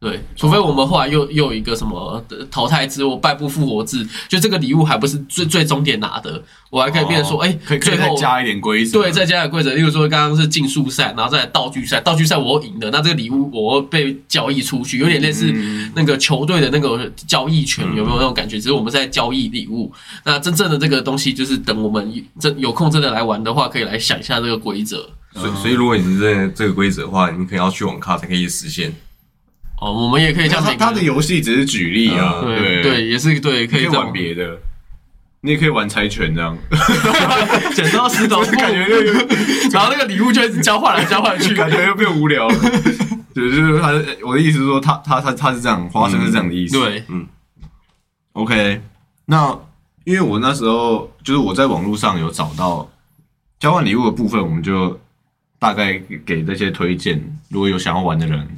[0.00, 9.02] 对，除非我们后来又又有一个什么呃淘汰制或败部复活制，就这个礼物还不是最最终点拿的，我还可以变成说，哎、哦可以可以最后再加一点规则。
[9.02, 15.52] 对，再加点规则，例如说刚刚是竞速赛，然后再来道具赛，道具赛我赢的，那这个礼物我被交易出去，有点类似
[15.96, 18.56] 那个球队的那个交易权，有没有那种感觉？
[18.60, 19.92] 只是我们在交易礼物。
[20.24, 25.10] 那真正的这个东西，就是等我们真有空真的来玩的话，可以来想一下这个规则。
[25.34, 28.94] 所以，所以如果你是这这个规则的话，你可能要去网咖才可以实现。
[29.80, 32.82] 哦，我们也可以叫他他的游戏只是举例啊，对对。
[32.82, 34.58] 对，也是对，可可以玩别的，
[35.42, 36.56] 你也可以玩猜拳这样，
[37.74, 38.42] 剪刀石头。
[38.44, 39.12] 布， 感觉又
[39.70, 42.54] 然后那个礼物就一直交换来交换去，感觉又变无聊了。
[43.34, 43.92] 对，就是他，
[44.26, 46.80] 我的意思是说，他他他他是这样，花生是这样的意思。
[46.80, 47.26] 对，嗯。
[48.32, 48.80] OK，
[49.26, 49.56] 那
[50.04, 52.88] 因为我那时候就是我在网络上有找到
[53.60, 54.98] 交换礼物的部分，我们就
[55.58, 58.48] 大概给这些推荐，如果有想要玩的人，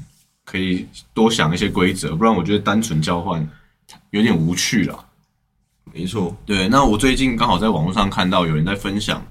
[0.51, 0.85] 可以
[1.15, 3.49] 多想一些规则，不然我觉得单纯交换
[4.11, 5.07] 有点无趣了。
[5.93, 9.25] 没错，对，那我最近刚好在网络上看到有人在分享，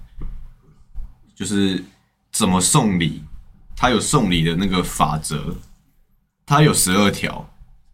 [1.36, 1.84] 就是
[2.32, 3.22] 怎么送礼，
[3.76, 5.58] 他有送礼的那个法则，
[6.46, 7.50] 他有十二条，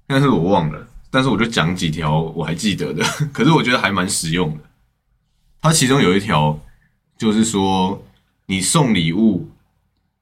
[0.05, 4.63] 但是我忘了，但是我就讲几条我还记得的， 可是我觉得还蛮实用的。
[5.61, 6.59] 它其中有一条
[7.17, 8.03] 就是说，
[8.45, 9.49] 你送礼物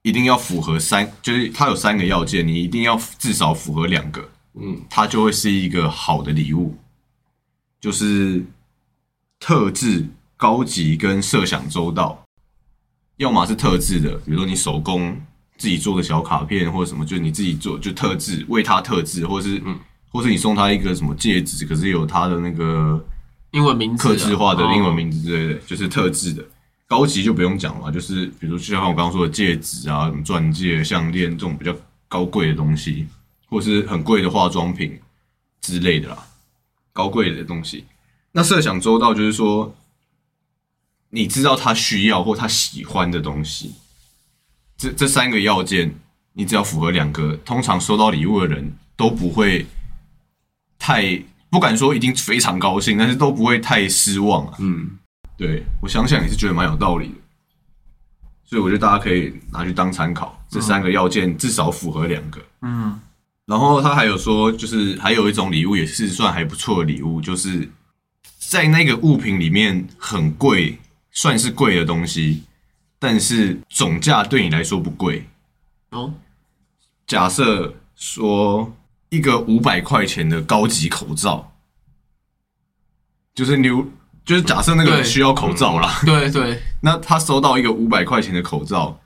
[0.04, 6.78] 一定要符合三，就是它有三个要件，你一定要至少符合两个，嗯，它就会是一个好的礼物，
[7.82, 8.46] 就是
[9.40, 12.24] 特制、高级跟设想周到。
[13.18, 15.20] 要么是特制的，比如说你手工
[15.58, 19.80] 自己做的小卡片或者什么，就是你自己做就特制，为他特制，或是嗯。
[20.16, 23.04] 或是你送他一个什么戒指，可是有他的那个
[23.50, 24.12] 英文名字啊。
[24.12, 26.46] 克制化的英文名字，字之类的，就是特制的。
[26.94, 31.76] 高级就不用讲了，就是比如就像我刚刚说的戒指啊、什么钻戒、项链这种比较
[32.08, 33.08] 高贵的东西，
[33.48, 35.00] 或是很贵的化妆品
[35.60, 36.28] 之类的啦，
[36.92, 37.84] 高贵的东西。
[38.32, 39.76] 那设想周到就是说，
[41.10, 43.74] 你知道他需要或他喜欢的东西，
[44.78, 45.96] 这这三个要件，
[46.34, 49.66] 你只要符合两个，通常收到礼物的人都不会
[50.78, 54.58] 太不敢说一定非常高兴，但是都不会太失望啊。
[54.60, 55.00] 嗯，
[55.38, 57.16] 对我想想也是觉得蛮有道理的，
[58.44, 60.40] 所以我觉得大家可以拿去当参考。
[60.50, 63.00] 这三个要件至少符合两个，嗯，
[63.46, 67.68] 然后他还有说，就是还有一种礼物也是算还不错的礼物，就是
[68.38, 70.78] 在那个物品里面很贵，
[71.10, 72.44] 算是贵的东西，
[73.00, 75.28] 但是总价对你来说不贵。
[75.90, 76.14] 哦，
[77.08, 78.72] 假设说
[79.10, 81.52] 一个五百块钱的高级口罩，
[83.34, 83.70] 就是你
[84.26, 89.00] 就是假设那个人需要口罩啦，对对， 那他收到一个五百块钱的口罩，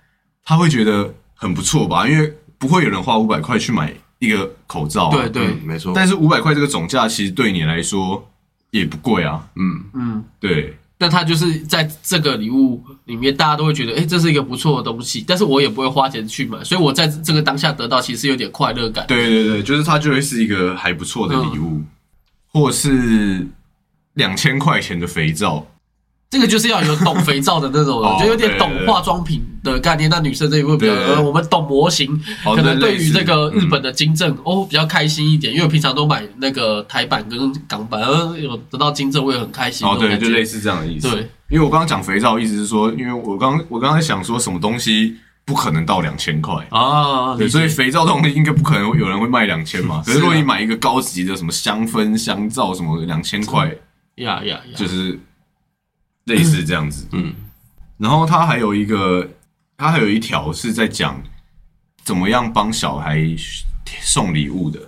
[0.43, 2.07] 他会觉得很不错吧？
[2.07, 5.47] 因为不会有人花五百块去买一个口罩、啊，对对。
[5.47, 5.91] 嗯，没错。
[5.95, 8.27] 但是五百块这个总价其实对你来说
[8.71, 10.77] 也不贵啊，嗯，嗯，对。
[10.99, 19.05] 但他就是在这个礼物里面，大家都会觉得，哎、这是一个不错的东西，但是我也不会花钱去买，所以我在这个当下得到其实有点快乐感。
[19.07, 21.83] 对对对，就是它就会是一个还不错的礼物，
[22.51, 23.45] 或是
[24.17, 25.65] 两千块钱的肥皂，
[26.29, 30.09] 这个就是要有懂肥皂的那种人， 哦就有点懂化妆品的概念。
[30.09, 32.11] 那女生这一会比较，呃，我们懂模型，
[32.43, 39.87] 哦可能对于这个日本嗯的金正、哦比较开心一点，因为我平常都买那个台版跟港版，呃，有得到金正我也很开心。
[39.87, 41.09] 哦对，就类似这样的意思。
[41.09, 46.55] 对，因为我刚刚讲肥皂，意思是说，因为我刚我刚才想说什么东西不可能到两千块。
[46.71, 50.03] 啊，对，所以肥皂这种东西应该不可能有人会卖两千嘛。
[50.05, 53.71] 可是如果你买一个高级的什么香氛、香皂什么的，两千块
[54.17, 55.19] 呀呀呀，就是
[56.25, 57.07] 类似这样子。
[57.13, 57.33] 嗯，
[57.97, 59.27] 然后他还有一个，
[59.75, 61.21] 他还有一条是在讲
[62.03, 63.25] 怎么样帮小孩
[64.01, 64.79] 送礼物的。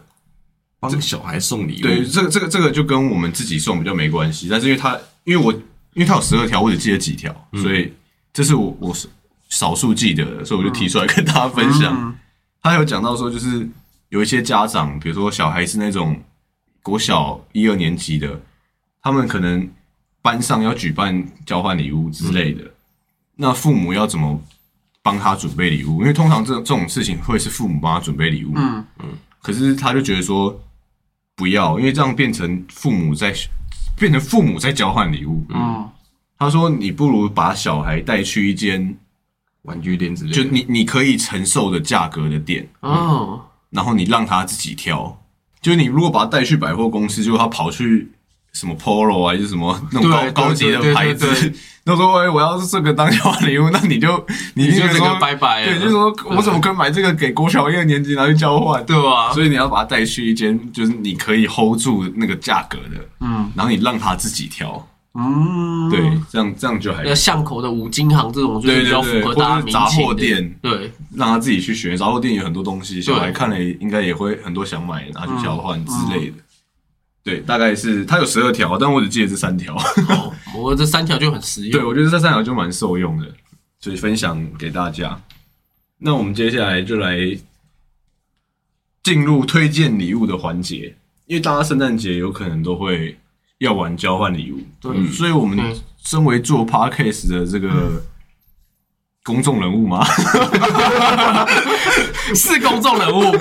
[0.81, 7.93] 帮小孩送礼物，对，这个这个这个就跟我们自己送比较没关系，但是因为他因为我因为他有十二条，我只记得几条，所以
[8.31, 9.09] 这是我我是
[9.49, 11.93] 少数记得的，所以我就提出来跟大家分享。
[11.95, 12.15] 嗯
[12.61, 13.65] 他有讲到说，就是
[14.09, 16.21] 有一些家长，比如说小孩是那种
[16.81, 18.37] 国小一二年级的，
[19.01, 19.67] 他们可能
[20.21, 22.63] 班上要举办交换礼物之类的，
[23.35, 24.41] 那父母要怎么
[25.01, 26.01] 帮他准备礼物？
[26.01, 29.05] 因为通常这这种事情会是父母帮他准备礼物，嗯嗯
[29.41, 30.59] 可是他就觉得说
[31.35, 33.33] 不要，因为这样变成父母在
[33.97, 35.45] 变成父母在交换礼物。
[35.49, 35.89] 嗯
[36.37, 38.97] 他说你不如把小孩带去一间
[39.63, 45.17] 玩具店之类的，就你你可以承受的价格的店，哦，然后你让他自己挑。
[45.61, 48.09] 就是你如果把他带去百货公司，结果他跑去
[48.53, 51.25] 什么 Polo 啊，还是什么那种高高级的牌子。
[51.25, 51.49] 对。
[51.49, 51.53] 对，
[51.85, 58.85] 那说哎，我要是这个当交换礼物，那你就你 你就这个拜拜对，就说我怎么可以买这个给郭小一二年级拿去交换？
[58.85, 59.33] 对吧？
[59.33, 63.51] 所以你要把它带去一间就是你可以 hold 住那个价格的，嗯。
[63.55, 71.97] 然后你让他自己挑，嗯，对，这样这样就还那巷口的五金行这种就是比较符合大家民对对对或者是杂货店，对，让他自己去选。
[71.97, 76.33] 杂货店有很多东西，小孩看了应该也会很多想买，拿去交换之类的。
[77.23, 79.75] 对，大概是它有十二条，但我只记得这三条。
[79.75, 81.89] 哦，我这三条就很实用对，用。
[81.89, 83.27] 我觉得这三条就蛮受用的，
[83.79, 85.21] 所以分享给大家。
[85.97, 87.17] 那我们接下来就来
[89.03, 93.17] 进入推荐礼物的环节，因为大家圣诞节有可能都会
[93.59, 95.59] 要玩交换礼物，对所以我们
[96.03, 98.01] 身为做 podcast 的这个
[99.23, 100.05] 公众人物嘛，
[102.33, 103.35] 是公众人物，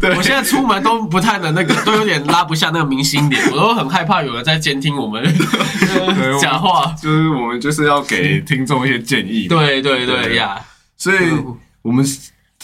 [0.00, 0.16] 对。
[0.16, 5.22] 我现在出门都不太能那个， 都有点拉不下那个明星脸，我都很害怕有人在监听我们
[6.40, 6.92] 讲话。
[7.00, 10.36] 就是我们就是要给听众一些建议，，对对对对。
[10.36, 10.58] 呀，
[10.96, 11.18] 所以
[11.82, 12.04] 我们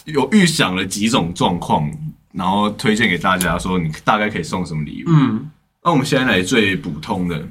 [0.06, 1.90] 有预想了几种状况，
[2.32, 5.08] 然后推荐给大家说你大概可以送什么礼物。
[5.10, 5.50] 嗯，
[5.84, 7.42] 那我们现在来最普通的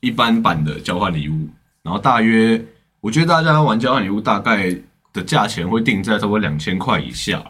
[0.00, 1.48] 一般版的交换礼物，
[1.82, 2.62] 然后大约
[3.00, 4.74] 我觉得大家玩交换礼物大概
[5.12, 7.42] 的价钱会定在差不多两千块以下，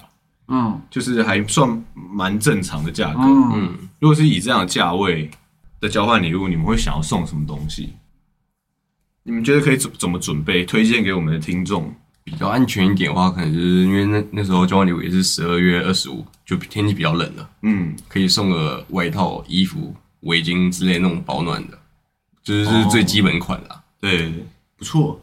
[0.49, 3.21] 嗯就是还算蛮正常的价格。
[3.21, 5.31] 嗯，嗯，如果是以这样的价位
[5.81, 7.95] 的交换礼物，你们会想要送什么东西？
[9.23, 10.65] 你们觉得可以怎怎么准备？
[10.65, 11.95] 推荐给我们的听众。
[12.27, 21.79] 比较安全一点的话，可能就是因为那那时候交换礼物也是十二月二十五，就天气比较冷了，嗯，可以送个外套、衣服、围巾之类那种保暖的，
[22.43, 23.83] 就是这是最基本款啦。
[24.01, 24.33] 对，
[24.79, 25.21] 不错。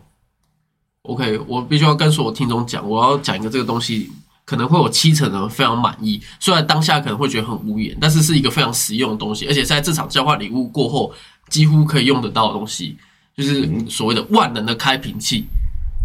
[1.02, 4.12] OK，我必须要跟所有听众讲，我要讲一个这个东西，
[4.52, 6.22] 可能会有七成的人非常满意。
[6.38, 11.14] 虽然当下可能会觉得很无言，但是是一个非常实用的东西，而且在这场交换礼物过后，
[11.48, 12.98] 几乎可以用得到的东西，
[13.38, 15.46] 就是所谓的万能的开瓶器。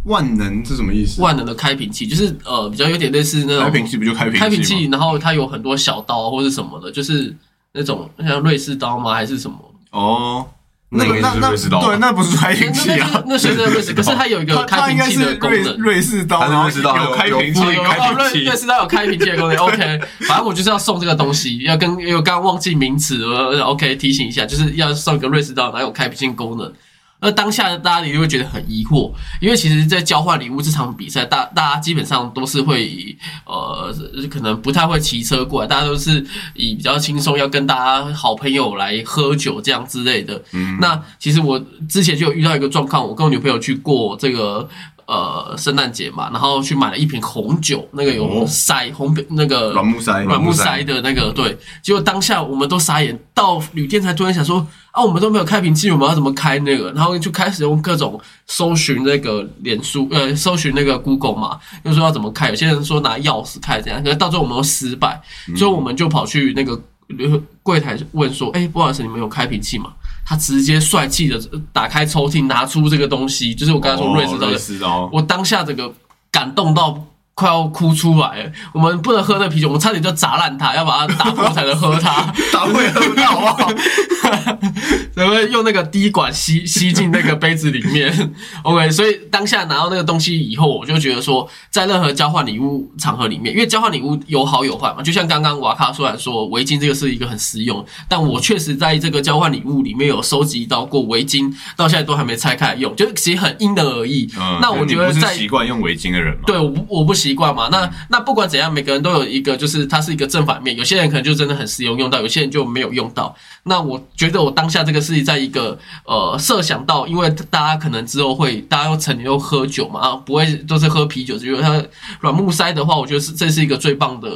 [0.05, 1.21] 万能是什么意思？
[1.21, 7.35] 万能的开瓶器就是呃，比较有点类似那种开瓶器不就开瓶器开瓶器，然后它有很多小刀或者什么的，就是
[7.73, 9.13] 那种像瑞士刀吗？
[9.13, 9.59] 还是什么？
[9.91, 10.47] 哦，
[10.89, 13.23] 那应该是瑞士刀对，那不是开那瓶器啊。
[13.27, 15.77] 那是瑞士，可是它有一个开瓶器的功能。
[15.79, 18.57] 瑞士刀，它是然后瑞士刀有开瓶器，开哦，瑞瓶器瑞。
[18.57, 20.01] 士刀有开瓶器的功能，OK。
[20.29, 26.73] 反正我就是要送这个东西，要跟因为刚刚忘记名词了，OK 提醒一下，就是要送一个瑞士刀，然后有开瓶器功能。
[27.21, 29.11] 那当下大家也会觉得很疑惑，
[29.41, 33.95] 因为其实，在交换礼物这场比赛，大大家基本上都是会以呃，
[34.31, 40.41] 可能不太会骑车过来，大家都是以比较轻松，要跟大家好朋友来喝酒这样之类的。
[40.81, 41.59] 那其实我
[41.89, 44.69] 之前就有遇到一个状况，我跟我女朋友去过这个
[45.07, 56.91] 呃圣诞节嘛，然后去买了一瓶红酒，那个有哦塞红那个软木塞，软木塞的那个，对，结果当下我们都傻眼，到旅店才突然想说，啊，我们都没有开瓶器，我们要怎么开那个？
[56.93, 62.49] 然后就开始用各种搜寻那个脸书， 呃，搜寻那个 Google 嘛，就说要怎么开。
[62.49, 65.21] 有些人说拿钥匙开这样，可是到最后我们都失败，
[65.57, 66.73] 所以我们就跑去那个
[67.19, 69.93] 呃柜台问说，哎、不好意思，你们有开瓶器吗？
[70.29, 71.41] 他直接帅气的
[71.73, 75.95] 打开抽屉，拿出这个东西，就是我刚才说瑞士刀的哦瑞士刀，我当下这个
[76.33, 77.07] 感动到
[77.37, 78.53] 快要哭出来了。
[78.73, 82.33] 我们不能喝那啤酒，我们差点就砸烂它，要把它打破才能喝它。
[82.51, 83.73] 打会喝不到好不好？
[85.15, 88.35] 然后用那个滴管吸吸进那个杯子里面。
[88.65, 104.27] OK，所以当下拿到那个东西以后，我就觉得说，在任何交换礼物场合里面，因为交换礼物有好有坏嘛，就像刚刚瓦卡虽然说围巾这个是一个很实用，但我确实在这个交换礼物里面有收集到过围巾，到现在都还没拆开来用，就是其实很因人而异。
[104.39, 107.69] 嗯，那我觉得在习惯用围巾的人吗，对，我不我不习惯嘛。
[107.71, 110.77] 那那不管怎样，每个人都有一个，就是它是一个正反面。
[110.77, 113.35] 有些人可能就真的很实用用到，有些人就没有用到。
[113.65, 121.83] 那我觉得我当下这个是在一个呃设想到，因为大家可能之后会大家又成年又喝酒嘛，啊，不会都是喝啤酒，只有它
[122.21, 124.31] 软木塞的话，我觉得是这是一个最棒的。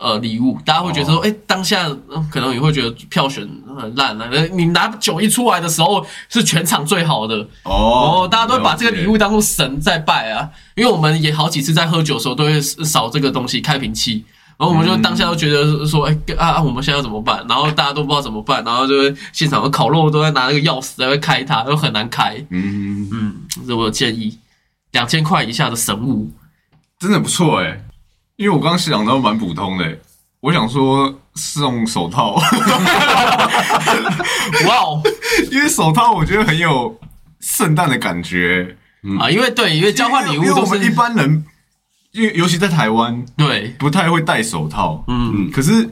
[0.00, 3.46] 呃，礼物大家会觉得说，哎、当下、呃可能也会觉得票选
[3.78, 4.30] 很烂了、啊。
[4.50, 14.24] 你拿酒一出来的时候，是全场最好的，哦哦，大家都会把这个礼物当做神在拜啊，因为我们也好几次在喝酒的时候都会扫这个东西开瓶器，
[14.56, 17.44] 然后我们就当下都觉得说，哎、啊啊，我们现在要怎么办？
[17.46, 22.36] 然后大家都不知道怎么办，然后就会现场的烤肉都在拿那个钥匙在那开它，又很难开。
[22.48, 24.38] 嗯，嗯，这是我的建议，
[24.92, 26.30] 两千块以下的神物，
[26.98, 27.84] 真的不错哎，
[28.40, 30.00] 因为我刚刚想到蛮普通的欸，
[30.40, 32.36] 我想说送手套，
[34.66, 35.02] 哇哦。
[35.52, 36.98] 因为手套我觉得很有
[37.40, 38.74] 圣诞的感觉，
[39.20, 39.28] 啊！
[39.30, 41.44] 因为对，因为交换礼物我们一般人，
[42.12, 45.86] 因为尤其在台湾对，不太会戴手套，嗯，可是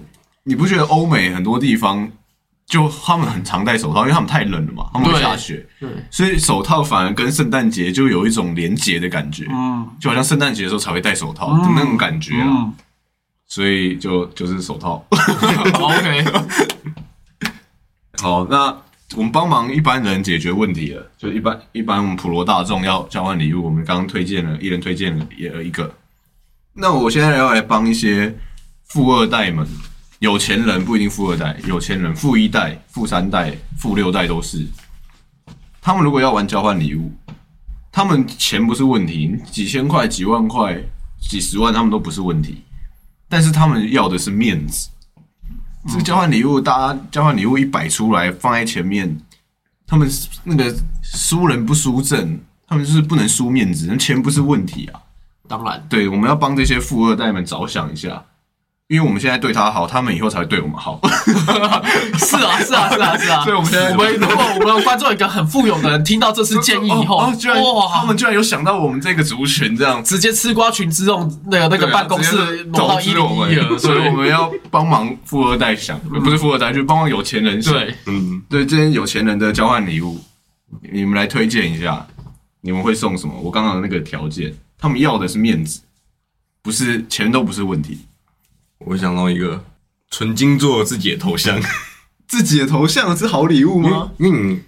[0.44, 2.10] 你不觉得欧美很多地方
[2.68, 9.88] 就他们很常戴手套，因为他们太冷了嘛，他们会下雪，对，所以手套反而跟圣诞节就有一种连结的感觉，嗯。
[9.98, 12.74] 就好像圣诞节的时候才会戴手套的那种感觉啊，嗯。
[13.46, 15.02] 所以就就是手套。
[15.10, 16.24] ，OK，
[18.20, 18.76] 好，那
[19.16, 25.90] 我们帮忙一般人解决问题了，就一般一般我们普罗大众要交换礼物，我们刚刚推荐了，一人推荐了也一个。
[26.74, 28.36] 那我现在要来帮一些
[28.84, 29.66] 富二代们，
[30.18, 34.66] 有钱人不一定富二代，有钱人富一代、富三代、富六代都是。
[35.80, 37.12] 他们如果要玩交换礼物，
[37.92, 40.76] 他们钱不是问题，几千块、几万块、
[41.20, 42.62] 几十万，他们都不是问题，
[43.28, 44.88] 但是他们要的是面子。
[45.86, 49.16] 这个交换礼物，大家交换礼物一摆出来放在前面，
[49.86, 50.10] 他们
[50.42, 55.00] 那个输人不输阵，他们就是不能输面子，那钱不是问题啊。
[55.46, 58.22] 当然，对，我们要帮这些富二代们着想一下，
[58.88, 60.98] 因为我们现在对他好，他们以后才会对我们好。
[62.16, 63.44] 是啊，是啊，是啊，是啊。
[63.44, 67.58] 所以我们现在我们如果我们的观众一个很富有的人听到这次建议以后，哦，哦居然
[67.92, 70.02] 他，们居然有想到我们这个族群这样。
[70.02, 77.74] 直接吃瓜群之众那个那个办公室挪到一零投资我一了，们，所以我们要帮忙富二代想，不是富二代，就是帮忙有钱人想。
[77.74, 80.18] 对，嗯，对，这些有钱人的交换礼物，
[80.90, 82.06] 你们来推荐一下，
[82.62, 83.34] 你们会送什么？
[83.42, 85.82] 我刚刚的那个条件，他们要的是面子，
[86.62, 87.98] 不是钱都不是问题。
[88.88, 89.62] 我想到一个
[90.10, 91.60] 纯金做自己的头像，
[92.26, 94.08] 自己的头像是好礼物因为？
[94.18, 94.60] 因为你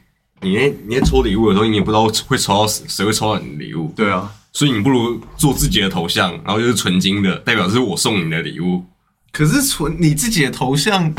[0.43, 8.85] 你在你在抽礼物的时候，你也不知道会抽到谁谁会抽到你的礼物，对啊，所以你不如做自己的头像，然后就是纯金的，代表这是我送你的礼物。
[9.33, 11.14] 可是纯你自己的头像，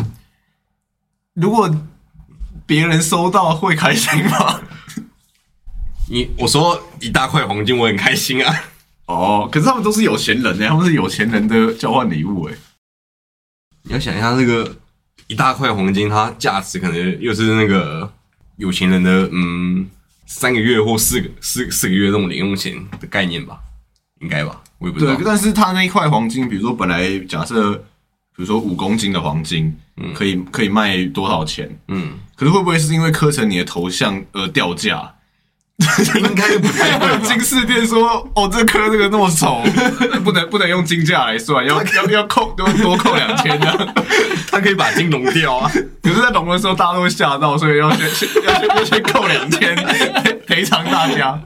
[1.33, 1.73] 如果
[2.65, 4.61] 别人收到会开心吗？
[6.09, 8.63] 你我说一大块黄金，我很开心啊。
[9.05, 12.53] 哦，可是他们都是有钱人呢，他们是有钱人的交换礼物哎。
[13.83, 14.75] 你要想一下，那个
[15.27, 18.11] 一大块黄金，它价值可能又是那个
[18.57, 19.89] 有钱人的嗯
[20.25, 23.59] 三个月或四个四四个月那种零用钱的概念吧，
[24.21, 25.25] 应该吧，我也不知道对，。
[25.25, 31.69] 但是他那一块黄金，比如说本来假设，比如说五公斤的黄金，嗯可以可以卖多少钱？
[31.87, 35.13] 嗯，可是会不会是因为刻成你的头像而掉价？
[36.19, 37.19] 应该不太会吧。
[37.23, 39.61] 金饰店说：“哦，这颗这个那么丑，
[40.23, 43.93] 不能不能用金价来算，要要要扣多多扣两千这样。
[44.51, 45.71] 他可以把金融掉啊。
[46.03, 51.39] 可是，在融的时候，大家都会吓到，所以要先先要先要先扣两千赔赔偿大家，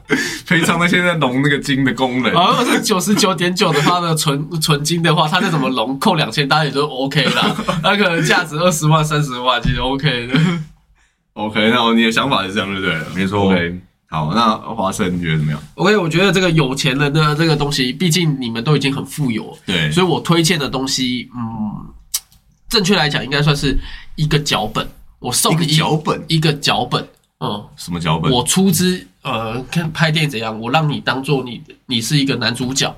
[0.47, 2.33] 赔偿那些在融那个金的工人。
[2.35, 7.55] 啊，如果是九十九点九的它的纯纯金的话，它再怎么融扣两千，大家也都 OK 啦。
[7.83, 10.39] 那可能价值二十万、三十万，其实 OK 的。
[11.33, 13.05] OK，那你的想法是这样，对不对了？
[13.13, 21.85] 没错 OK，好，那华生你觉得怎么样？OK，我觉得这个有钱人的这个东西，毕竟你们都已经很富有，对，所以我推荐的东西，嗯，
[22.69, 23.77] 正确来讲应该算是
[24.15, 24.87] 一个脚本，
[25.19, 27.05] 我送一个你脚本一个脚本，
[27.39, 28.31] 嗯，什么脚本？
[28.31, 32.95] 我出资，呃，看拍电影怎样，我让你当做你你是一个男主角，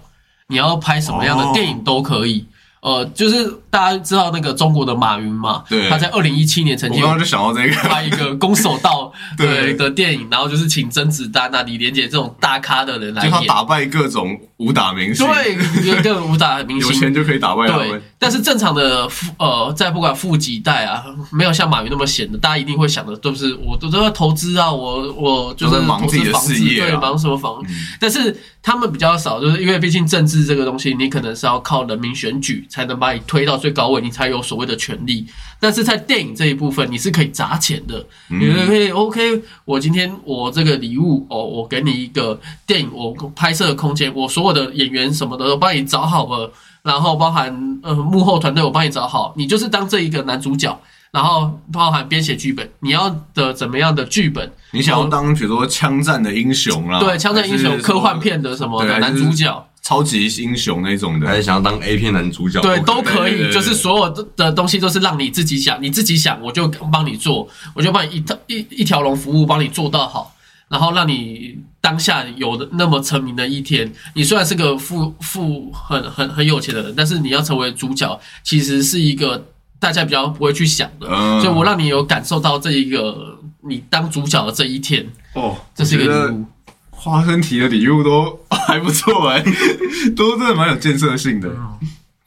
[0.48, 2.46] 你要拍什么样的哦电影都可以。
[2.82, 5.90] 呃，就是大家知道那个中国的马云嘛，对。
[5.90, 9.48] 他在二零一七年曾经我刚刚就想到这个，拍一个攻守道 对。
[9.48, 15.56] 对的电影，然后就是请甄子丹啊、李连杰这种大咖的人来就他演，打败各种武打明星，对，
[15.86, 27.64] 有个武打明星有星，钱就可以打败他对们。，但是正常的富呃，在不管富几代啊，没有像马云那么闲的，大家一定会想的都是我都都要投资啊，我我就是在忙自己的事业啊对，忙什么房？
[28.00, 35.28] 但是他们比较少，就是因为毕竟政治这个东西，你可能是要靠人民选举才能把你推到最高位，你才有所谓的权利。
[35.60, 46.52] 但是在电影这一部分，你是可以砸钱的，嗯你可以 OK，我今天我这个礼物哦，我给你一个电影我拍摄的空间，我所有的演员什么的都帮你找好了。
[46.84, 50.80] 然后包含呃幕后团队，我帮你找好，你就是当这一个男主角，
[51.12, 54.50] 然后包含编写剧本，你要的怎么样的剧本？
[54.72, 62.62] 你想要当比如说枪战的英雄啦，对，枪战英雄、科幻片的什么的男主角，超级英雄那种的，还是想要当 A 片男主角？
[62.62, 70.34] 对，都可以就是所有的的东西都是让你自己想，你自己想，我就帮你做，我就帮你一套一一条龙服务，帮你做到好，
[70.70, 73.92] 然后让你当下有的那么成名的一天。
[74.14, 79.48] 你虽然是个富富很很很有钱的人，但是你要成为主角，其实是一个
[79.80, 86.46] 大家比较不会去想的，嗯所以我让你有感受到这一个你当主角的这一天，哦，这是一个礼物。
[86.90, 89.44] 花生提的礼物都 还不错哎、
[90.18, 91.48] 都真的蛮有建设性的，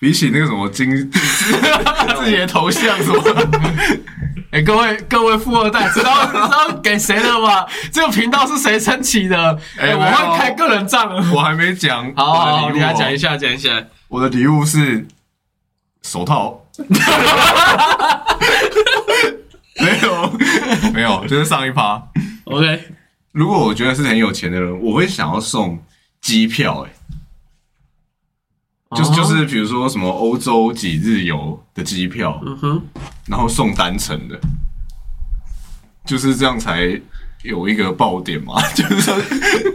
[0.01, 3.22] 比起那个什么金 自己的头像什么，
[4.51, 7.66] 哎、各位各位富二代，知道 知道给谁的吗？
[7.92, 9.59] 这个频道是谁撑起的？
[9.78, 11.14] 哎、我会开个人账。
[11.32, 12.11] 我还没讲。
[12.16, 13.18] 好你来讲一。
[13.18, 13.70] 下，讲一下。
[14.09, 15.07] 我的礼物是
[16.03, 16.64] 手套。
[19.76, 20.32] 没有，
[20.94, 22.03] 没有，就是上一趴。
[22.44, 22.84] OK，
[23.32, 25.78] 如果我觉得是很有钱的人，我会想要送
[26.22, 26.90] 机票、欸，
[28.97, 32.82] 就是哦就是比如说什么欧洲几日游的机票，嗯哼，
[33.28, 34.38] 然后送单程的，
[36.05, 37.01] 就是这样才
[37.43, 38.55] 有一个爆点嘛。
[38.74, 39.16] 就是说，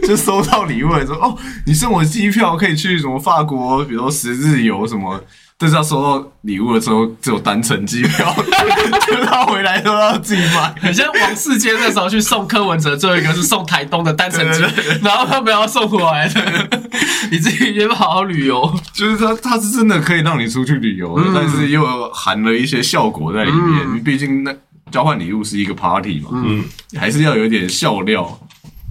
[0.08, 5.24] 就收到礼物的时候，哦，你送我机票可以去什么法国，比如说十日游什么。
[5.58, 8.36] 但是要收到礼物的时候，只有单程机票，
[9.08, 10.76] 就他回来都要自己买。
[10.82, 16.70] 很像王世坚那时候去送柯文哲，最后一个是送台东的单程机对对，然后他们要送回来的，
[17.32, 18.74] 你自己也不好好旅游。
[18.94, 24.04] 就是它，它是真的可以让你出去旅游的，嗯但是又含了一些效果在里面。
[24.04, 24.54] 毕竟那
[24.92, 26.64] 交换礼物是一个 party 嘛，嗯，
[27.00, 28.40] 还是要有一点笑料。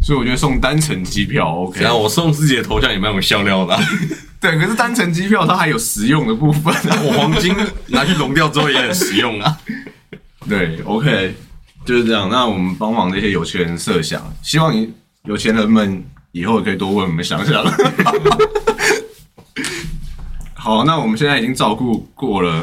[0.03, 1.81] 所以我觉得送单程机票 OK。
[1.81, 3.83] 然后我送自己的头像也蛮有笑料的啊、
[4.45, 7.01] 对，可是单程机票它还有实用的部分啊。
[7.03, 9.59] 我黄金拿去融掉之后也很实用啊。
[10.47, 11.35] 对，OK，
[11.87, 12.29] 就是这样。
[12.29, 14.93] 那我们帮忙这些有钱人设想，希望你
[15.23, 17.65] 有钱人们以后可以多为我们想想。
[20.53, 22.63] 好，那我们现在已经照顾过了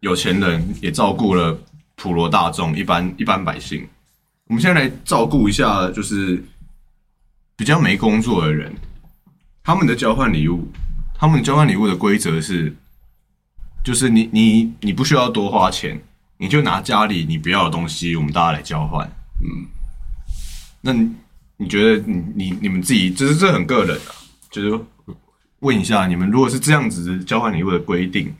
[0.00, 1.54] 有钱人，也照顾了
[1.96, 3.86] 普罗大众、一般一般百姓。
[4.46, 6.42] 我们现在来照顾一下，就是
[7.58, 8.74] 比较没工作的人，
[9.62, 10.66] 他们的交换礼物，
[11.16, 12.74] 他们交换礼物的规则是，
[13.82, 15.98] 就是你你你不需要多花钱，
[16.36, 19.06] 你就拿家里你不要的东西，我们大家来交换。
[19.40, 19.66] 嗯，
[20.80, 21.10] 那你
[21.56, 24.12] 你觉得你你你们自己，就是这很个人啊，
[24.50, 24.80] 就是
[25.60, 28.34] 问一下你们，如果是这样子交换礼物的规定，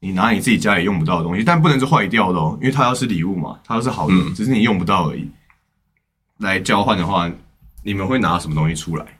[0.00, 5.28] 你拿你自己家里用不到的东西，但不能是坏掉的哦，因为它要是礼物嘛，它要是好的，嗯只是你用不到而已。
[6.38, 7.28] 来交换的话，
[7.82, 9.17] 你们会拿什么东西出来？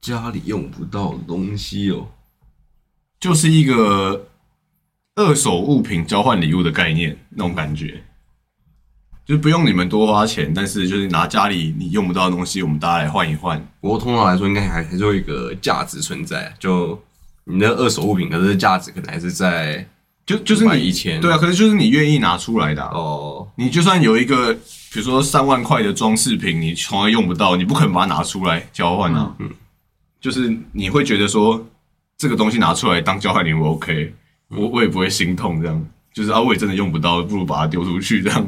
[0.00, 2.06] 家里用不到的东西哦，
[3.18, 4.28] 就是一个
[5.16, 8.02] 二手物品交换礼物的概念，那种感觉，
[9.24, 13.60] 就是不用你们多花钱，但是就是拿家里你用不到的东西，我们大家来换一换。
[13.80, 17.00] 不过通常来说应该还还是有一个价值存在，就
[17.44, 19.84] 你的二手物品，可是价值可能还是在
[20.26, 22.90] 就就是500你以前对啊，可是就是你愿意拿出来的、啊。
[22.92, 24.52] 哦，你就算有一个，
[24.92, 29.34] 比如说三万块的装饰品，你从来用不到，你不可能把它拿出来交换啊。
[29.38, 29.48] 嗯，
[30.26, 31.64] 就是你会觉得说
[32.18, 34.12] 这个东西拿出来当交换礼物 OK，
[34.48, 35.88] 我我也不会心痛这样。
[36.12, 38.44] 就是啊，我也真的用不到，不如把它丢出去这样。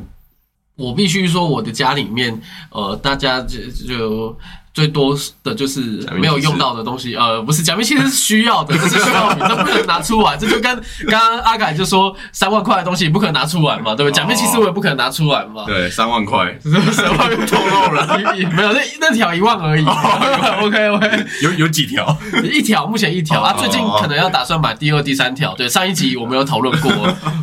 [0.74, 2.37] 我必须说，我的家里面，
[2.72, 4.37] 呃，大家就就
[4.75, 5.81] 最多的就是
[6.21, 10.37] 没有用到的东西，呃，不是假面骑士是需要的， 这是需要品，这不能拿出来。
[10.37, 10.75] 这就跟
[11.09, 14.12] 刚刚阿凯就说三万块的东西不可能拿出来嘛，对不对？
[14.12, 15.64] 假面骑士我也不可能拿出来嘛。
[15.66, 16.57] 对，三万块，
[16.93, 18.19] 三万透露了，
[18.55, 19.85] 没有那那条一万而已。
[19.85, 22.16] OK OK，有有几条？
[22.45, 23.55] 一条，目前一条啊。
[23.59, 25.55] 最近可能要打算买第二、第三条。
[25.55, 26.93] 对，上一集我们有讨论过。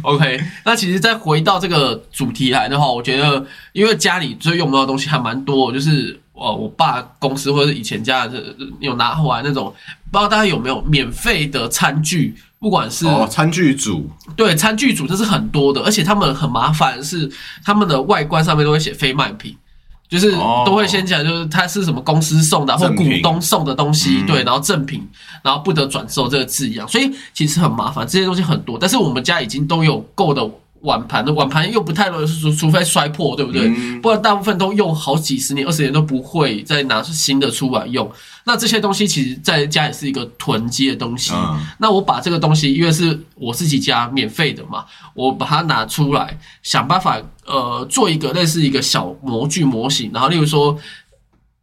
[0.04, 6.20] OK，那其实再回到这个主题来的话，我觉得因为家里最用不到的东西还蛮多，就是。
[6.38, 8.44] 哦，我爸公司或者以前家的
[8.80, 9.74] 有拿回来那种，
[10.12, 17.32] 不知道大家有没有免费的餐具，不管是哦餐具组，对餐具组这是很多的，而且他们很麻烦，是
[17.64, 19.56] 他们的外观上面都会写非卖品，
[20.10, 20.32] 就是
[20.66, 25.08] 都会先讲，就是它是什么公司送的或股东送的东西，对，然后赠品，
[25.42, 30.46] 然后不得转售这个字样，所以其实很麻烦，这些东西很多，但是我们家已经都有够的。
[30.86, 33.70] 碗盘的碗盘又不太容易，除除非摔破，对不对？
[34.00, 38.10] 不然大部分都用好几十年、二十年都不会再拿出新的出来用。
[38.46, 41.34] 那这些东西其实在家也是一个囤积的东西。
[41.80, 50.12] 那我把这个东西，因为是我自己家免费的嘛，我把它拿出来，想办法呃做一个类似一个小模具模型。
[50.14, 50.78] 然后例如说，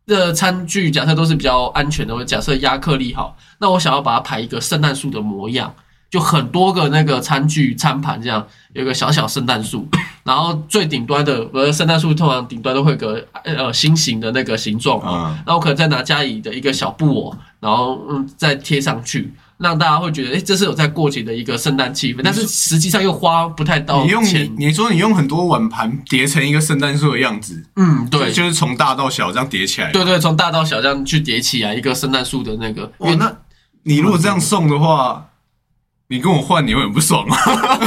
[0.05, 5.73] 这餐具假设都是比较安全的，或假设亚克力好，那我想要把它排一个圣诞树的模样。
[6.13, 9.89] 就很多个那个餐具、餐盘这样，有个小小圣诞树，
[10.25, 24.55] 然后最顶端的，呃，圣诞树通常顶端都会有个呃心形的那个形状嘛，那我可能再拿家里的一个小布偶，然后嗯再贴上去，让大家会觉得，哎，这是有在过节的一个圣诞气氛，但是实际上又花不太到钱。
[24.59, 32.93] 你说你用很多碗盘叠成一个圣诞树的样子，嗯，对，就是从大到小这样叠起来，对对，从大到小这样去叠起来一个圣诞树的那个。
[32.99, 33.35] 哇，那
[33.85, 35.27] 你如果这样送的话。
[36.09, 37.37] 你跟我换，你会很不爽吗？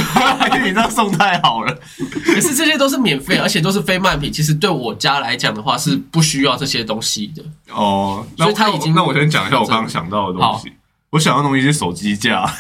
[0.64, 1.78] 你这样送太好了。
[2.26, 4.32] 可是这些都是免费，而且都是非卖品。
[4.32, 7.44] 其实对我家来讲的话，是不需要这些东西的。
[7.72, 8.94] 哦，所以他已经……
[8.96, 10.72] 那我先讲一下我刚刚想到的东西。
[11.12, 12.52] 我想要东西是手机架。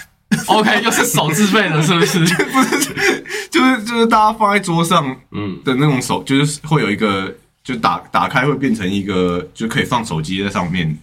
[0.47, 2.19] OK，又是手自费的，是不是？
[2.45, 7.33] 不是，就是就是大家放在桌上，嗯的那种手，就是会有一个，
[7.63, 10.95] 就打打开会变成一个，就可以放手机在上面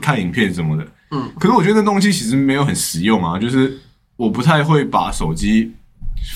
[0.00, 0.86] 看影片什么的。
[1.10, 3.78] 嗯，可是我觉得那东西其实没有很实用啊，就是。
[4.18, 5.72] 我不太会把手机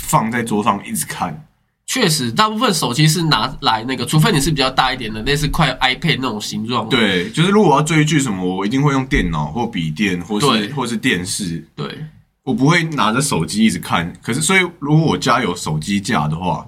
[0.03, 1.45] 放在桌上一直看。
[1.85, 6.89] 确实，大部分手机是拿来那个，除非你是比较大一点的，类似快 iPad 那种形状。
[6.89, 11.67] 对，就是如果我要追剧什么，我一定会用电脑或笔电，或是或是电视。
[11.75, 12.07] 对，
[12.45, 14.13] 我不会拿着手机一直看。
[14.23, 16.65] 可是，所以如果我家有手机架的话，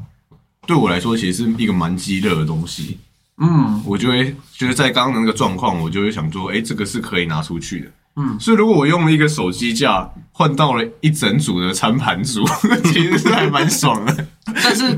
[0.66, 2.98] 对我来说其实是一个蛮激烈的东西。
[3.38, 7.86] 嗯，我就会就是在刚刚的那个状况，我就会想说，哎，这个是可以拿出去的。
[8.16, 12.44] 嗯，所以如果我用了一个手机架换到了一整组的餐盘组，
[12.92, 14.26] 其实是还蛮爽的。
[14.62, 14.96] 但是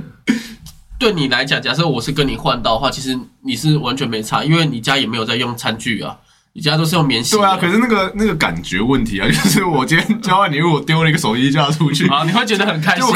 [0.98, 6.14] 对你来讲，假设我是跟你换到的话，其实你是完全没差，因为你家也没有在用餐具啊，
[6.52, 7.36] 你家都是用棉洗。
[7.36, 13.02] 对啊，可是那个那个感觉问题啊， 就是我今天交换礼物，我丢了一个手机架出去啊，你会觉得很开心。
[13.06, 13.12] 我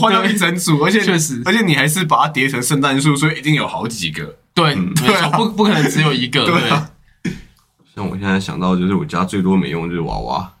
[0.00, 4.34] 换到一整组，而且确实，而且你还是把它叠成圣诞树，所以一定有好几个。
[4.54, 6.44] 对，对，不不可能只有一个。
[6.46, 7.32] 对。
[7.94, 10.52] 像我现在想到，就是我家最多没用就是娃娃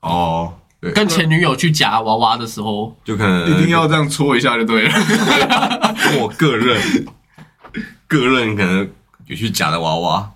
[0.00, 4.92] 哦，对，跟前女友去夹娃娃的时候，就可能一定要这样搓一下就对了。
[6.20, 7.06] 我个人
[8.08, 8.90] 个人可能
[9.26, 10.32] 有去夹的娃娃，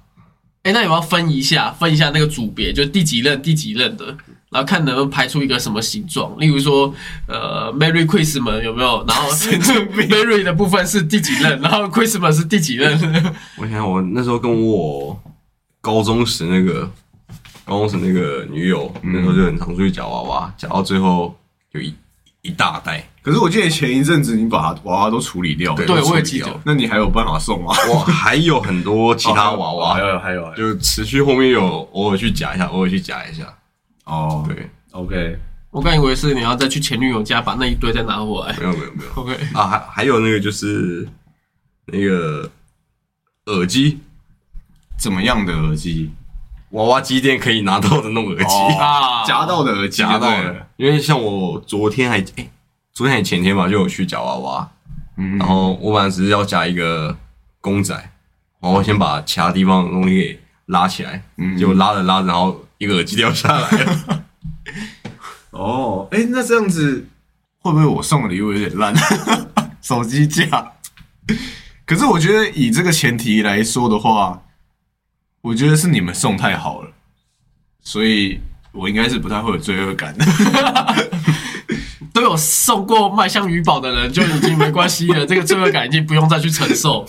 [0.63, 4.17] 哎，那有没有分一下，分一下那个组别，就第几任、第几任的，
[4.51, 6.39] 然后看能不能排出一个什么形状？
[6.39, 6.95] 例如说，
[7.27, 9.05] 呃，Merry Christmas 有没有？
[9.09, 13.35] 然后 Merry 的部分是第几任，然后 Christmas 是第几任？
[13.57, 15.19] 我想我那时候跟我。
[15.83, 16.87] 高中时那个，
[17.65, 21.35] 高中时那个女友，那时候就很常出去夹娃娃，夹到最后
[21.73, 21.95] 有一
[22.43, 23.03] 一大袋。
[23.23, 26.49] 可是我记得前一阵子你把娃娃都处理掉，对，我也记得。
[26.65, 27.73] 那你还有办法送吗？
[27.89, 33.45] 我还有很多其他娃娃，还有还有，就持续后面有偶尔去夹一下，偶尔去夹一下。
[34.11, 35.39] 哦，对，OK。
[35.71, 38.57] 我刚以为是你要再去前女友家把那一堆再拿回来。
[38.59, 39.33] 没有没有没有，OK。
[39.55, 41.09] 啊，还还有那个就是
[41.87, 42.51] 那个
[43.47, 44.01] 耳机。
[44.99, 46.11] 怎么样的耳机？
[46.71, 50.67] 娃娃机店可以拿到的那种耳机啊， 夹到的耳机，夹到的。
[50.77, 52.51] 因为像我昨天还哎，
[52.93, 54.71] 昨天还前天吧，就有去夹娃娃，
[55.17, 57.17] 嗯，然后我本来只是要夹一个
[57.61, 57.95] 公仔，
[58.61, 64.25] 然后先把其他地方的东西给拉起来，嗯，结果拉着拉着，然后一个耳机掉下来了。
[65.53, 67.07] 哦，哎，那这样子
[67.59, 68.93] 会不会我送的礼物有点烂？
[69.81, 70.73] 手机架？
[71.87, 74.43] 可是我觉得以这个前提来说的话。
[75.43, 76.91] 我觉得是你们送太好了，
[77.83, 78.39] 所以
[78.73, 80.27] 我应该是不太会有罪恶感的。
[82.13, 87.07] 都有送过麦香鱼宝的人就已经没关系了，这个罪恶感已经不用再去承受。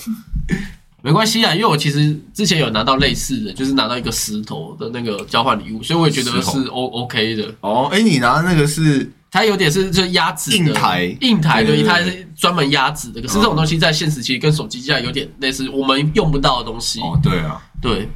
[1.02, 7.54] 没关系啊，因为我其实之前有拿到类似的，就是拿到一个石头的那个交换礼物，所以我也觉得是 O OK 的。
[7.62, 13.22] 哦，哎，你拿的那个是它有点是就压纸的硬台硬台对它是专门压纸的。
[13.22, 16.99] 可是这种东西在现实其实跟手机架有点类似，我们用不到的东西。
[17.02, 17.62] 哦，对啊。
[17.82, 18.08] 对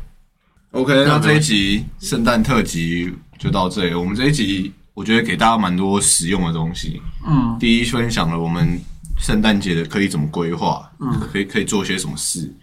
[0.72, 3.96] ，OK，那这一集圣诞特辑就到这里。
[3.96, 7.02] 我们这一集我觉得给大家蛮多实用的东西。
[7.28, 8.80] 嗯第一，分享了我们
[9.18, 12.54] 圣诞节的可以怎么规划，嗯，可以可以做些什么事，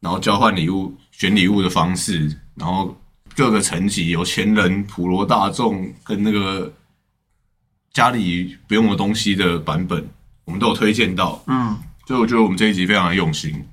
[0.00, 2.96] 然后交换礼物、选礼物的方式，然后
[3.34, 6.72] 各个层级有钱人、普罗大众跟那个
[7.92, 10.08] 家里不用的东西的版本，
[10.44, 11.42] 我们都有推荐到。
[11.46, 11.76] 嗯，
[12.06, 13.64] 所以我觉得我们这一集非常的用心。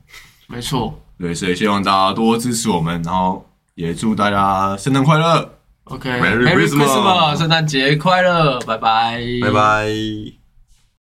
[0.48, 1.00] 没错。
[1.20, 5.58] 对，所以希望大家多支持我们，然后也祝大家圣诞快乐。
[5.86, 9.52] OK，Merry Merry Christmas Christmas，圣诞节快乐，拜拜，拜。
[9.52, 10.43] 拜。